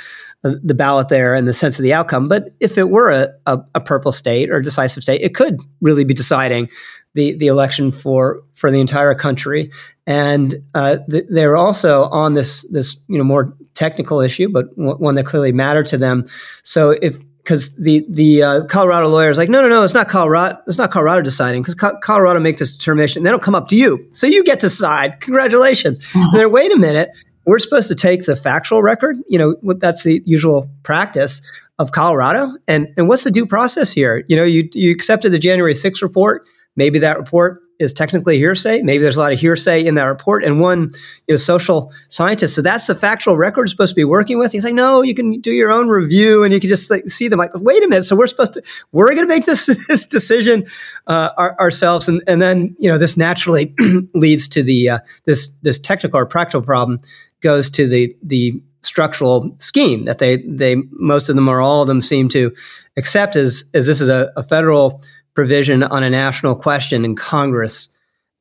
[0.44, 2.28] the ballot there in the sense of the outcome.
[2.28, 5.60] But if it were a, a, a purple state or a decisive state, it could
[5.82, 6.70] really be deciding
[7.14, 9.72] the the election for for the entire country.
[10.06, 14.98] And uh, th- they're also on this this you know more technical issue, but w-
[14.98, 16.26] one that clearly mattered to them.
[16.64, 17.18] So if
[17.48, 20.60] because the the uh, Colorado lawyer is like, no, no, no, it's not Colorado.
[20.68, 23.24] It's not Colorado deciding because Co- Colorado make this determination.
[23.24, 25.22] Then it'll come up to you, so you get to decide.
[25.22, 26.00] Congratulations.
[26.00, 26.36] Mm-hmm.
[26.36, 27.10] They're wait a minute.
[27.46, 29.16] We're supposed to take the factual record.
[29.28, 31.42] You know, that's the usual practice
[31.80, 32.52] of Colorado.
[32.68, 34.26] And and what's the due process here?
[34.28, 36.46] You know, you you accepted the January 6th report.
[36.76, 38.82] Maybe that report is technically hearsay.
[38.82, 40.92] Maybe there's a lot of hearsay in that report, and one
[41.28, 42.56] is social scientist.
[42.56, 44.52] So that's the factual record we're supposed to be working with.
[44.52, 47.28] He's like, no, you can do your own review, and you can just like, see
[47.28, 47.40] them.
[47.40, 50.66] Like, wait a minute, so we're supposed to we're going to make this this decision
[51.08, 53.76] uh, our, ourselves, and and then you know this naturally
[54.14, 57.00] leads to the uh, this this technical or practical problem
[57.42, 61.88] goes to the the structural scheme that they they most of them or all of
[61.88, 62.54] them seem to
[62.96, 65.02] accept as as this is a, a federal
[65.38, 67.90] provision on a national question and Congress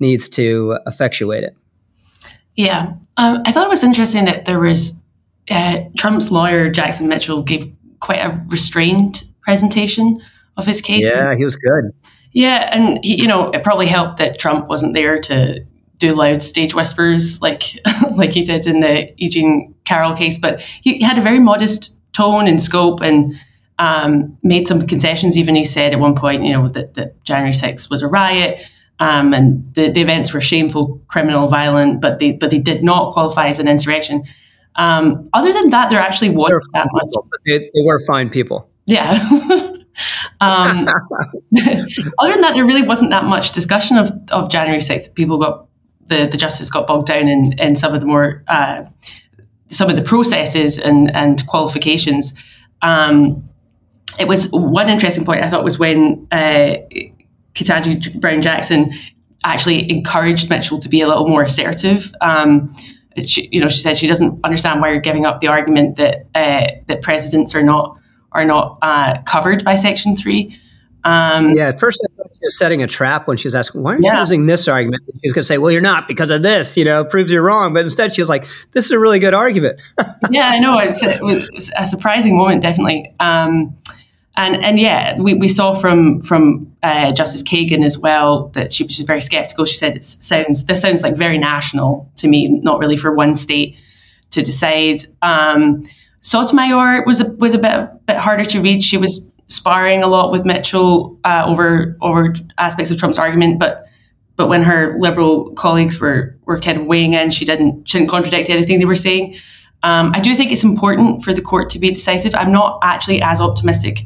[0.00, 1.54] needs to effectuate it.
[2.54, 4.98] Yeah, um, I thought it was interesting that there was
[5.50, 7.70] uh, Trump's lawyer Jonathan Mitchell gave
[8.00, 10.22] quite a restrained presentation
[10.56, 11.04] of his case.
[11.04, 11.92] Yeah, he was good.
[12.32, 15.66] Yeah, and he, you know, it probably helped that Trump wasn't there to
[15.98, 17.64] do loud stage whispers like
[18.12, 22.46] like he did in the Eugene Carroll case, but he had a very modest tone
[22.46, 23.34] and scope and
[23.78, 25.36] um, made some concessions.
[25.36, 28.60] Even he said at one point, you know, that, that January 6th was a riot.
[28.98, 33.12] Um, and the, the, events were shameful, criminal, violent, but they but they did not
[33.12, 34.24] qualify as an insurrection.
[34.76, 37.04] Um, other than that, there actually wasn't that much.
[37.04, 38.70] People, they, they, were fine people.
[38.86, 39.12] Yeah.
[40.40, 40.88] um,
[42.18, 45.14] other than that, there really wasn't that much discussion of, of January 6th.
[45.14, 45.66] People got
[46.08, 48.84] the the justice got bogged down in in some of the more uh,
[49.68, 52.34] some of the processes and and qualifications.
[52.82, 53.48] Um,
[54.18, 56.76] it was one interesting point I thought was when uh,
[57.54, 58.92] Ketanji Brown Jackson
[59.44, 62.12] actually encouraged Mitchell to be a little more assertive.
[62.20, 62.74] Um,
[63.24, 66.26] she, you know, she said she doesn't understand why you're giving up the argument that
[66.34, 67.98] uh, that presidents are not
[68.32, 70.58] are not uh, covered by Section Three.
[71.04, 73.82] Um, yeah, at first I thought she was setting a trap when she was asking,
[73.82, 74.14] "Why aren't yeah.
[74.14, 76.76] you using this argument?" She was going to say, "Well, you're not because of this.
[76.76, 79.32] You know, proves you're wrong." But instead, she was like, "This is a really good
[79.32, 79.80] argument."
[80.30, 80.76] yeah, I know.
[80.80, 83.14] It was, it was, a surprising moment, definitely.
[83.20, 83.76] Um,
[84.36, 88.84] and and yeah, we, we saw from from uh, Justice Kagan as well that she
[88.84, 89.64] was very skeptical.
[89.64, 93.34] She said it sounds this sounds like very national to me, not really for one
[93.34, 93.76] state
[94.30, 95.00] to decide.
[95.22, 95.84] Um,
[96.20, 98.82] Sotomayor was a, was a bit bit harder to read.
[98.82, 103.86] She was sparring a lot with Mitchell uh, over over aspects of Trump's argument, but
[104.36, 108.10] but when her liberal colleagues were were kind of weighing in, she didn't she didn't
[108.10, 109.36] contradict anything they were saying.
[109.82, 112.34] Um, I do think it's important for the court to be decisive.
[112.34, 114.00] I'm not actually as optimistic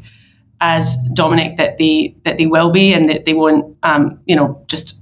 [0.61, 4.63] as Dominic that they that they will be, and that they won't, um, you know,
[4.67, 5.01] just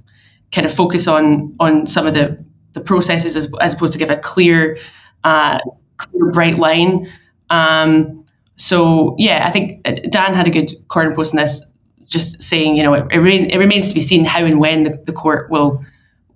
[0.52, 2.42] kind of focus on on some of the
[2.72, 4.78] the processes as, as opposed to give a clear,
[5.24, 5.58] uh,
[5.96, 7.12] clear bright line.
[7.50, 8.24] Um,
[8.56, 11.72] so yeah, I think uh, Dan had a good corner post on this,
[12.04, 15.02] just saying you know it, it, it remains to be seen how and when the,
[15.04, 15.84] the court will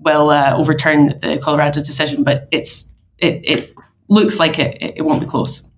[0.00, 3.74] will uh, overturn the Colorado decision, but it's it, it
[4.08, 5.68] looks like it, it won't be close.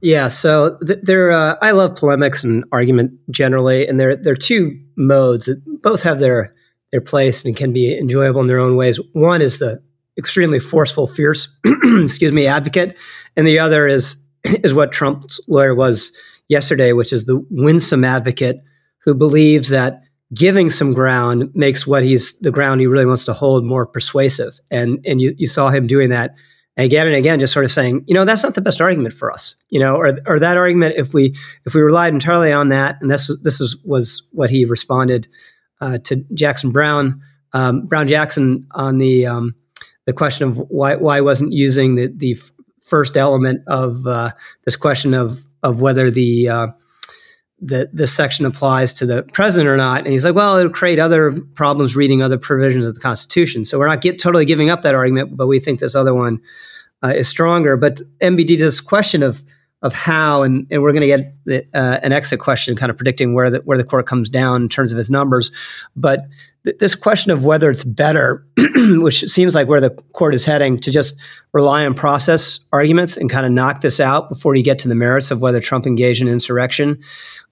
[0.00, 1.32] Yeah, so th- there.
[1.32, 6.02] Uh, I love polemics and argument generally, and there there are two modes that both
[6.02, 6.54] have their
[6.92, 9.00] their place and can be enjoyable in their own ways.
[9.12, 9.82] One is the
[10.18, 11.48] extremely forceful, fierce,
[11.84, 12.98] excuse me, advocate,
[13.36, 16.12] and the other is is what Trump's lawyer was
[16.48, 18.60] yesterday, which is the winsome advocate
[18.98, 20.02] who believes that
[20.34, 24.58] giving some ground makes what he's the ground he really wants to hold more persuasive.
[24.70, 26.34] And and you, you saw him doing that
[26.76, 29.32] again and again, just sort of saying, you know, that's not the best argument for
[29.32, 32.96] us, you know, or or that argument if we if we relied entirely on that,
[33.00, 35.28] and this this is was what he responded
[35.80, 37.22] uh, to Jackson Brown
[37.52, 39.54] um, Brown Jackson on the um,
[40.04, 42.36] the question of why why wasn't using the the
[42.82, 44.30] first element of uh,
[44.64, 46.66] this question of of whether the uh,
[47.60, 50.00] that this section applies to the president or not.
[50.00, 53.64] And he's like, well, it'll create other problems reading other provisions of the Constitution.
[53.64, 56.40] So we're not get, totally giving up that argument, but we think this other one
[57.02, 57.76] uh, is stronger.
[57.76, 59.44] But MBD this question of
[59.82, 62.96] of how, and, and we're going to get the, uh, an exit question, kind of
[62.96, 65.52] predicting where the where the court comes down in terms of its numbers.
[65.94, 66.26] But
[66.64, 68.46] th- this question of whether it's better,
[68.76, 71.20] which seems like where the court is heading, to just
[71.52, 74.94] rely on process arguments and kind of knock this out before you get to the
[74.94, 77.02] merits of whether Trump engaged in insurrection,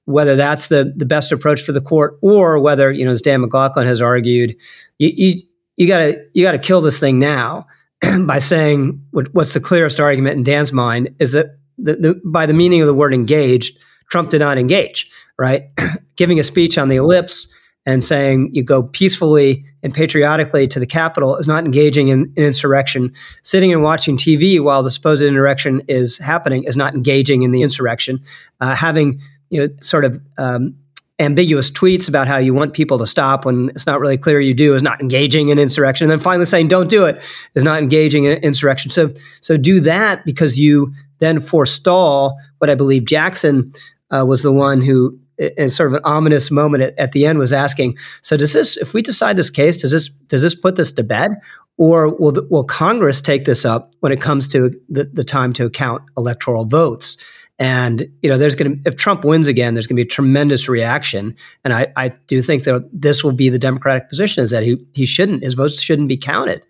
[0.07, 3.41] whether that's the the best approach for the court, or whether you know, as Dan
[3.41, 4.57] McLaughlin has argued,
[4.99, 5.43] you you,
[5.77, 7.67] you got to you got to kill this thing now
[8.27, 12.47] by saying what, what's the clearest argument in Dan's mind is that the, the, by
[12.47, 13.79] the meaning of the word engaged,
[14.11, 15.65] Trump did not engage, right?
[16.17, 17.49] Giving a speech on the ellipse
[17.87, 22.45] and saying you go peacefully and patriotically to the Capitol is not engaging in, in,
[22.45, 23.13] insurrection.
[23.43, 27.63] Sitting and watching TV while the supposed insurrection is happening is not engaging in the
[27.63, 28.23] insurrection.
[28.61, 29.21] Uh, having
[29.51, 30.75] you know, sort of um,
[31.19, 34.55] ambiguous tweets about how you want people to stop when it's not really clear you
[34.55, 36.05] do is not engaging in insurrection.
[36.05, 37.23] And then finally saying don't do it
[37.55, 38.91] is not engaging in insurrection.
[38.91, 43.73] So so do that because you then forestall what I believe Jackson
[44.11, 47.39] uh, was the one who in sort of an ominous moment at, at, the end
[47.39, 50.77] was asking, so does this, if we decide this case, does this, does this put
[50.77, 51.33] this to bed?
[51.77, 55.65] Or will, will Congress take this up when it comes to the, the time to
[55.65, 57.17] account electoral votes?
[57.59, 60.11] And, you know, there's going to, if Trump wins again, there's going to be a
[60.11, 61.37] tremendous reaction.
[61.65, 64.85] And I, I do think that this will be the Democratic position is that he,
[64.95, 66.65] he shouldn't, his votes shouldn't be counted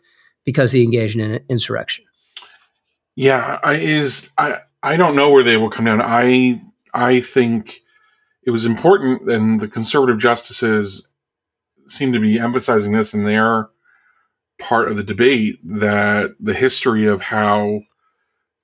[0.44, 2.04] because he engaged in an insurrection.
[3.16, 6.02] Yeah, I is, I, I don't know where they will come down.
[6.02, 6.60] I,
[6.92, 7.80] I think
[8.42, 11.08] it was important, and the conservative justices
[11.88, 13.70] seem to be emphasizing this in their
[14.58, 17.80] part of the debate that the history of how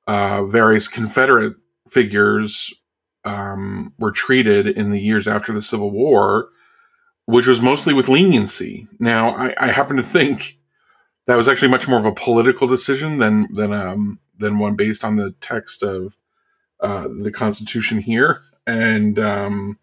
[0.06, 1.54] uh, various Confederate
[1.90, 2.72] figures
[3.24, 6.48] um, were treated in the years after the Civil War,
[7.26, 8.86] which was mostly with leniency.
[8.98, 10.58] Now, I, I happen to think
[11.26, 15.04] that was actually much more of a political decision than than um, than one based
[15.04, 16.16] on the text of
[16.80, 19.78] uh, the Constitution here, and um,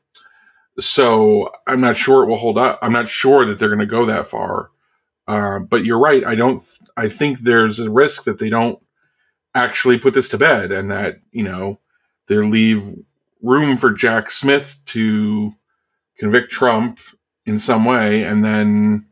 [0.80, 2.80] so I'm not sure it will hold up.
[2.82, 4.72] I'm not sure that they're going to go that far.
[5.28, 6.24] Uh, but you're right.
[6.26, 6.62] I don't.
[6.96, 8.80] I think there's a risk that they don't
[9.54, 11.80] actually put this to bed, and that you know
[12.28, 12.94] they leave
[13.42, 15.54] room for Jack Smith to
[16.18, 17.00] convict Trump
[17.46, 19.06] in some way, and then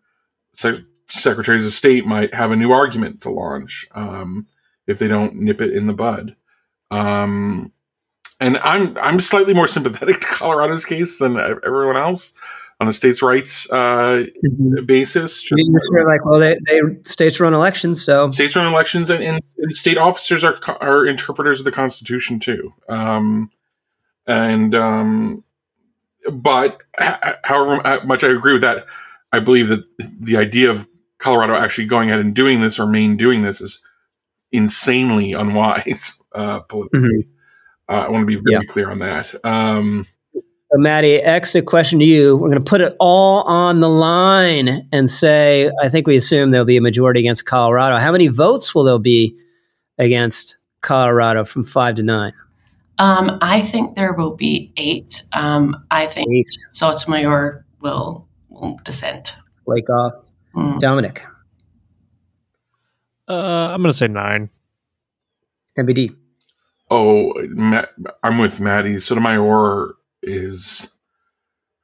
[0.54, 4.48] sec- secretaries of state might have a new argument to launch um,
[4.88, 6.36] if they don't nip it in the bud.
[6.92, 7.72] Um,
[8.40, 12.34] and I'm I'm slightly more sympathetic to Colorado's case than everyone else
[12.80, 14.86] on a states' rights uh, mm-hmm.
[14.86, 15.50] basis.
[15.50, 19.98] You're like, well, they, they states run elections, so states run elections, and, and, state
[19.98, 22.74] officers are are interpreters of the Constitution too.
[22.90, 23.52] Um,
[24.28, 25.44] and um,
[26.32, 26.82] but
[27.44, 28.86] however much I agree with that,
[29.32, 29.86] I believe that
[30.20, 33.82] the idea of Colorado actually going ahead and doing this or Maine doing this is
[34.52, 37.00] insanely unwise uh, politically.
[37.00, 37.32] Mm-hmm.
[37.88, 38.72] Uh, I want to be very yeah.
[38.72, 39.34] clear on that.
[39.46, 40.08] Um,
[40.76, 42.36] so, Maddy, exit question to you.
[42.36, 46.52] We're going to put it all on the line and say, I think we assume
[46.52, 47.98] there'll be a majority against Colorado.
[47.98, 49.38] How many votes will there be
[49.98, 52.34] against Colorado from five to nine?
[52.98, 55.24] Um, I think there will be eight.
[55.32, 56.50] Um, I think eight.
[56.72, 59.34] Sotomayor will, will dissent.
[59.64, 60.12] Flake off.
[60.56, 60.82] Mm.
[60.82, 61.24] Dominic.
[63.30, 64.50] Uh, I'm going to say nine.
[65.80, 66.14] MBD.
[66.92, 69.00] Oh, Matt, I'm with Maddy.
[69.00, 69.96] Sotomayor
[70.26, 70.92] is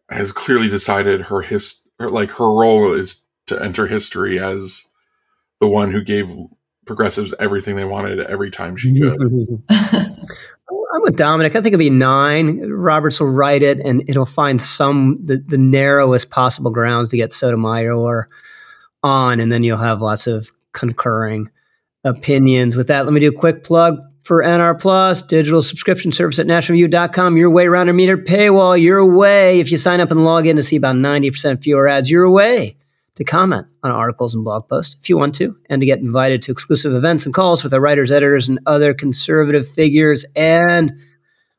[0.10, 4.86] has clearly decided her his like her role is to enter history as
[5.60, 6.30] the one who gave
[6.86, 9.16] progressives everything they wanted every time she could.
[10.94, 11.56] I'm with Dominic.
[11.56, 12.60] I think it'll be nine.
[12.70, 17.32] Roberts will write it, and it'll find some the, the narrowest possible grounds to get
[17.32, 18.28] Sotomayor
[19.04, 21.50] on, and then you'll have lots of concurring
[22.04, 22.76] opinions.
[22.76, 26.46] With that, let me do a quick plug for NR Plus, digital subscription service at
[26.46, 27.38] nationalreview.com.
[27.38, 28.80] Your way around a meter paywall.
[28.80, 32.10] Your way, if you sign up and log in to see about 90% fewer ads,
[32.10, 32.78] your way
[33.16, 36.42] to comment on articles and blog posts if you want to, and to get invited
[36.44, 40.24] to exclusive events and calls with our writers, editors, and other conservative figures.
[40.36, 40.94] And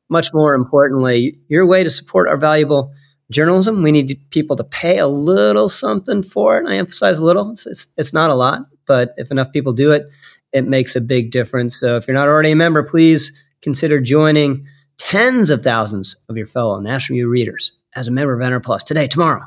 [0.09, 2.93] much more importantly, your way to support our valuable
[3.33, 3.83] journalism.
[3.83, 6.61] We need people to pay a little something for it.
[6.61, 9.72] And I emphasize a little, it's, it's, it's not a lot, but if enough people
[9.72, 10.09] do it,
[10.53, 11.78] it makes a big difference.
[11.78, 14.66] So if you're not already a member, please consider joining
[14.99, 18.85] tens of thousands of your fellow National Review readers as a member of NR Plus
[18.85, 19.47] today, tomorrow,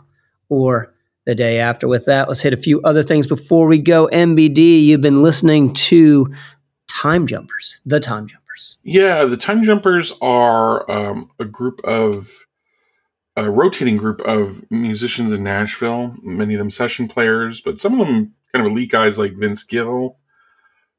[0.50, 0.94] or
[1.26, 1.88] the day after.
[1.88, 4.08] With that, let's hit a few other things before we go.
[4.12, 6.34] MBD, you've been listening to
[6.88, 8.78] Time Jumpers, the Time Jumpers.
[8.84, 12.45] Yeah, the Time Jumpers are um, a group of
[13.38, 18.08] a rotating group of musicians in Nashville, many of them session players, but some of
[18.08, 20.18] them kind of elite guys like Vince Gill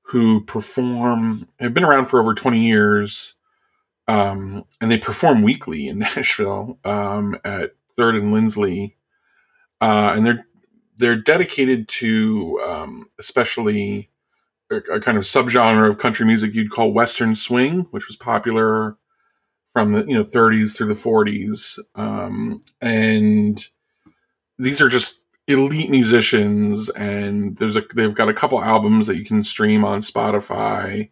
[0.02, 3.34] who perform have been around for over 20 years
[4.08, 8.96] um, and they perform weekly in Nashville um, at Third and Lindsley,
[9.80, 10.46] uh, and they're
[10.98, 14.10] they're dedicated to um, especially
[14.70, 18.96] a, a, kind of subgenre of country music you'd call Western swing, which was popular
[19.76, 23.62] from the you know 30s through the 40s, um, and
[24.58, 29.24] these are just elite musicians and there's a they've got a couple albums that you
[29.26, 31.10] can stream on Spotify.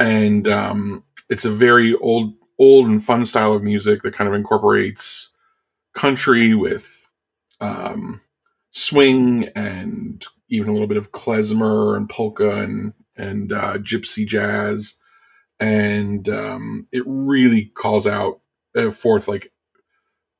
[0.00, 4.34] And um, it's a very old old and fun style of music that kind of
[4.34, 5.32] incorporates
[5.94, 7.08] country with
[7.60, 8.20] um,
[8.72, 14.98] swing and even a little bit of klezmer and polka and and uh, gypsy jazz
[15.60, 18.40] and um, it really calls out
[18.76, 19.52] uh, forth like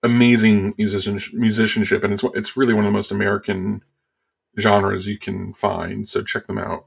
[0.02, 3.82] amazing musician, musicianship, and it's it's really one of the most American
[4.58, 6.08] genres you can find.
[6.08, 6.86] So check them out.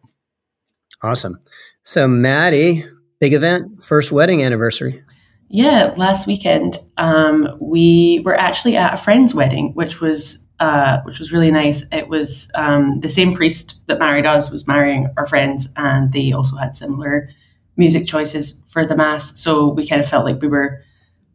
[1.01, 1.39] Awesome.
[1.83, 2.85] So Maddy,
[3.19, 5.03] big event, first wedding anniversary.
[5.49, 11.19] Yeah, last weekend um, we were actually at a friend's wedding, which was uh, which
[11.19, 11.85] was really nice.
[11.91, 16.31] It was um, the same priest that married us was marrying our friends, and they
[16.31, 17.29] also had similar
[17.77, 19.39] music choices for the mass.
[19.39, 20.83] So we kind of felt like we were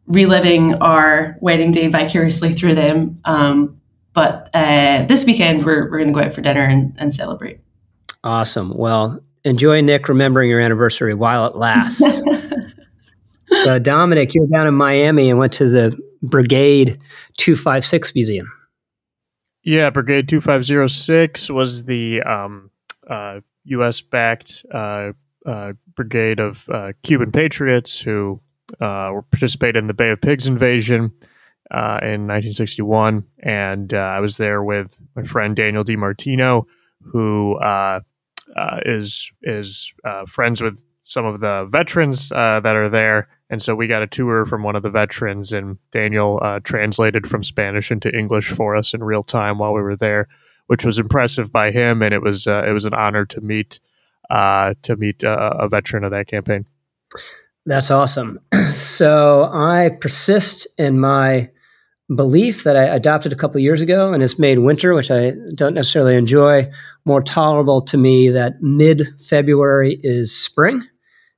[0.07, 3.19] reliving our wedding day vicariously through them.
[3.25, 3.81] Um,
[4.13, 7.59] but uh, this weekend we're we're going to go out for dinner and, and celebrate.
[8.23, 8.75] Awesome.
[8.75, 12.01] Well, enjoy Nick remembering your anniversary while it lasts.
[13.59, 16.99] so, Dominic, you were down in Miami and went to the Brigade
[17.37, 18.51] 2506 Museum.
[19.63, 22.71] Yeah, Brigade 2506 was the um,
[23.07, 24.01] uh, U.S.
[24.01, 25.11] backed uh,
[25.47, 28.39] uh, brigade of uh, Cuban patriots who
[28.79, 31.11] uh, participated in the Bay of Pigs invasion
[31.71, 33.25] uh, in 1961.
[33.39, 36.65] And I was there with my friend Daniel DiMartino,
[37.01, 37.57] who
[38.85, 39.93] is is
[40.27, 43.29] friends with some of the veterans uh, that are there.
[43.49, 47.25] And so we got a tour from one of the veterans, and Daniel uh, translated
[47.25, 50.27] from Spanish into English for us in real time while we were there,
[50.67, 52.01] which was impressive by him.
[52.01, 53.79] And it was uh, it was an honor to meet
[54.29, 56.65] uh, to meet uh, a veteran of that campaign.
[57.65, 58.39] That's awesome.
[58.71, 61.49] So I persist in my
[62.15, 65.73] belief that I adopted a couple years ago, and it's made winter, which I don't
[65.73, 66.69] necessarily enjoy,
[67.05, 68.29] more tolerable to me.
[68.29, 70.83] That mid February is spring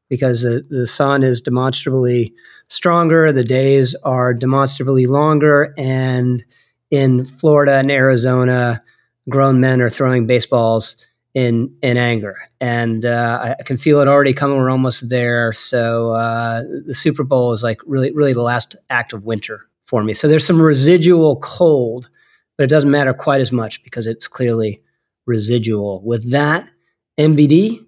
[0.10, 2.34] because the, the sun is demonstrably
[2.68, 6.44] stronger, the days are demonstrably longer, and
[6.92, 8.82] in Florida and Arizona,
[9.30, 10.96] grown men are throwing baseballs
[11.34, 14.58] in in anger, and uh, I can feel it already coming.
[14.58, 15.52] We're almost there.
[15.52, 20.04] So uh, the Super Bowl is like really, really the last act of winter for
[20.04, 20.14] me.
[20.14, 22.10] So there's some residual cold,
[22.58, 24.82] but it doesn't matter quite as much because it's clearly
[25.26, 26.02] residual.
[26.04, 26.68] With that,
[27.20, 27.86] MBD,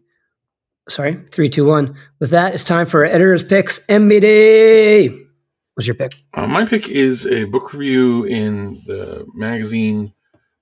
[0.88, 1.96] sorry, three, two, one.
[2.20, 3.80] With that, it's time for editor's picks.
[3.88, 5.28] MBD.
[5.76, 6.14] What's your pick?
[6.34, 10.14] Uh, my pick is a book review in the magazine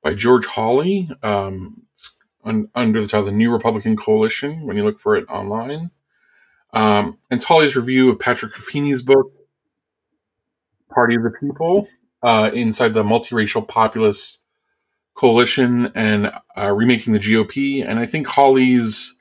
[0.03, 1.81] by George Hawley um,
[2.43, 5.91] un- under the title The New Republican Coalition when you look for it online.
[6.73, 9.31] Um, it's Hawley's review of Patrick Ruffini's book,
[10.93, 11.87] Party of the People,
[12.21, 14.39] uh, inside the multiracial populist
[15.15, 17.85] coalition and uh, remaking the GOP.
[17.85, 19.17] And I think Hawley's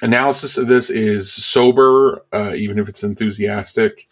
[0.00, 4.08] analysis of this is sober, uh, even if it's enthusiastic.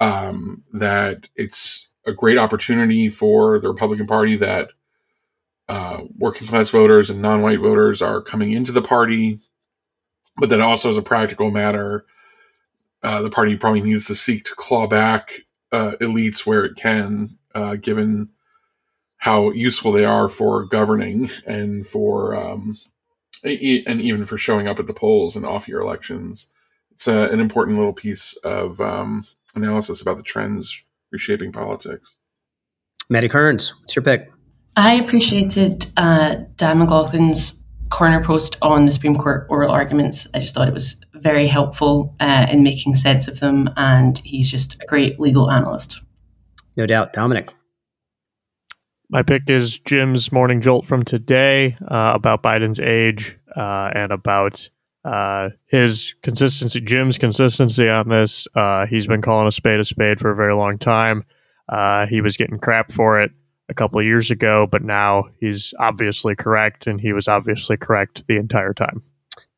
[0.00, 4.70] Um, that it's a great opportunity for the Republican Party that
[5.68, 9.40] uh, working class voters and non white voters are coming into the party,
[10.36, 12.06] but that also, as a practical matter,
[13.02, 15.42] uh, the party probably needs to seek to claw back
[15.72, 18.30] uh, elites where it can, uh, given
[19.18, 22.78] how useful they are for governing and for um,
[23.44, 26.46] and even for showing up at the polls and off year elections.
[26.92, 32.16] It's a, an important little piece of um, analysis about the trends reshaping politics.
[33.08, 34.30] Maddy Kearns, what's your pick?
[34.78, 40.28] I appreciated uh, Dan McLaughlin's corner post on the Supreme Court oral arguments.
[40.34, 44.48] I just thought it was very helpful uh, in making sense of them, and he's
[44.48, 46.00] just a great legal analyst.
[46.76, 47.12] No doubt.
[47.12, 47.48] Dominic.
[49.10, 54.70] My pick is Jim's Morning Jolt from today uh, about Biden's age uh, and about
[55.04, 58.46] uh, his consistency, Jim's consistency on this.
[58.54, 61.24] Uh, he's been calling a spade a spade for a very long time.
[61.68, 63.32] Uh, he was getting crap for it
[63.68, 68.26] a couple of years ago, but now he's obviously correct, and he was obviously correct
[68.26, 69.02] the entire time.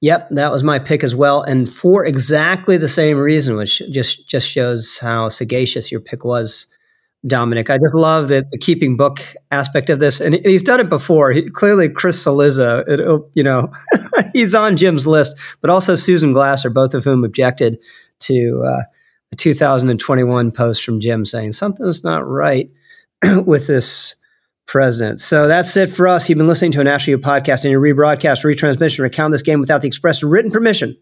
[0.02, 4.26] Yep, that was my pick as well, and for exactly the same reason, which just
[4.26, 6.66] just shows how sagacious your pick was
[7.26, 7.68] Dominic.
[7.68, 11.32] I just love the, the, keeping book aspect of this, and he's done it before.
[11.32, 13.70] He, clearly, Chris Cillizza, it, you know,
[14.32, 17.78] he's on Jim's list, but also Susan Glasser, both of whom objected
[18.20, 18.82] to uh,
[19.32, 22.70] a 2021 post from Jim saying something's not right
[23.44, 24.16] with this
[24.66, 25.20] president.
[25.20, 26.28] So that's it for us.
[26.28, 29.60] You've been listening to a National Review podcast, and your rebroadcast, retransmission, recount this game
[29.60, 30.96] without the express written permission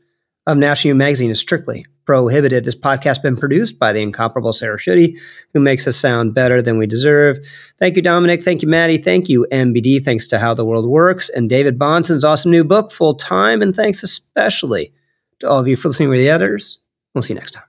[0.46, 2.64] of National Review Magazine is strictly prohibited.
[2.64, 5.20] This podcast has been produced by the incomparable Sarah Schutte,
[5.52, 7.38] who makes us sound better than we deserve.
[7.78, 8.42] Thank you, Dominic.
[8.42, 8.96] Thank you, Maddy.
[8.96, 10.02] Thank you, MBD.
[10.02, 13.60] Thanks to How the World Works and David Bahnsen's awesome new book, Full Time.
[13.60, 14.94] And thanks especially
[15.40, 16.78] to all of you for listening to the editors.
[17.14, 17.67] We'll see you next time.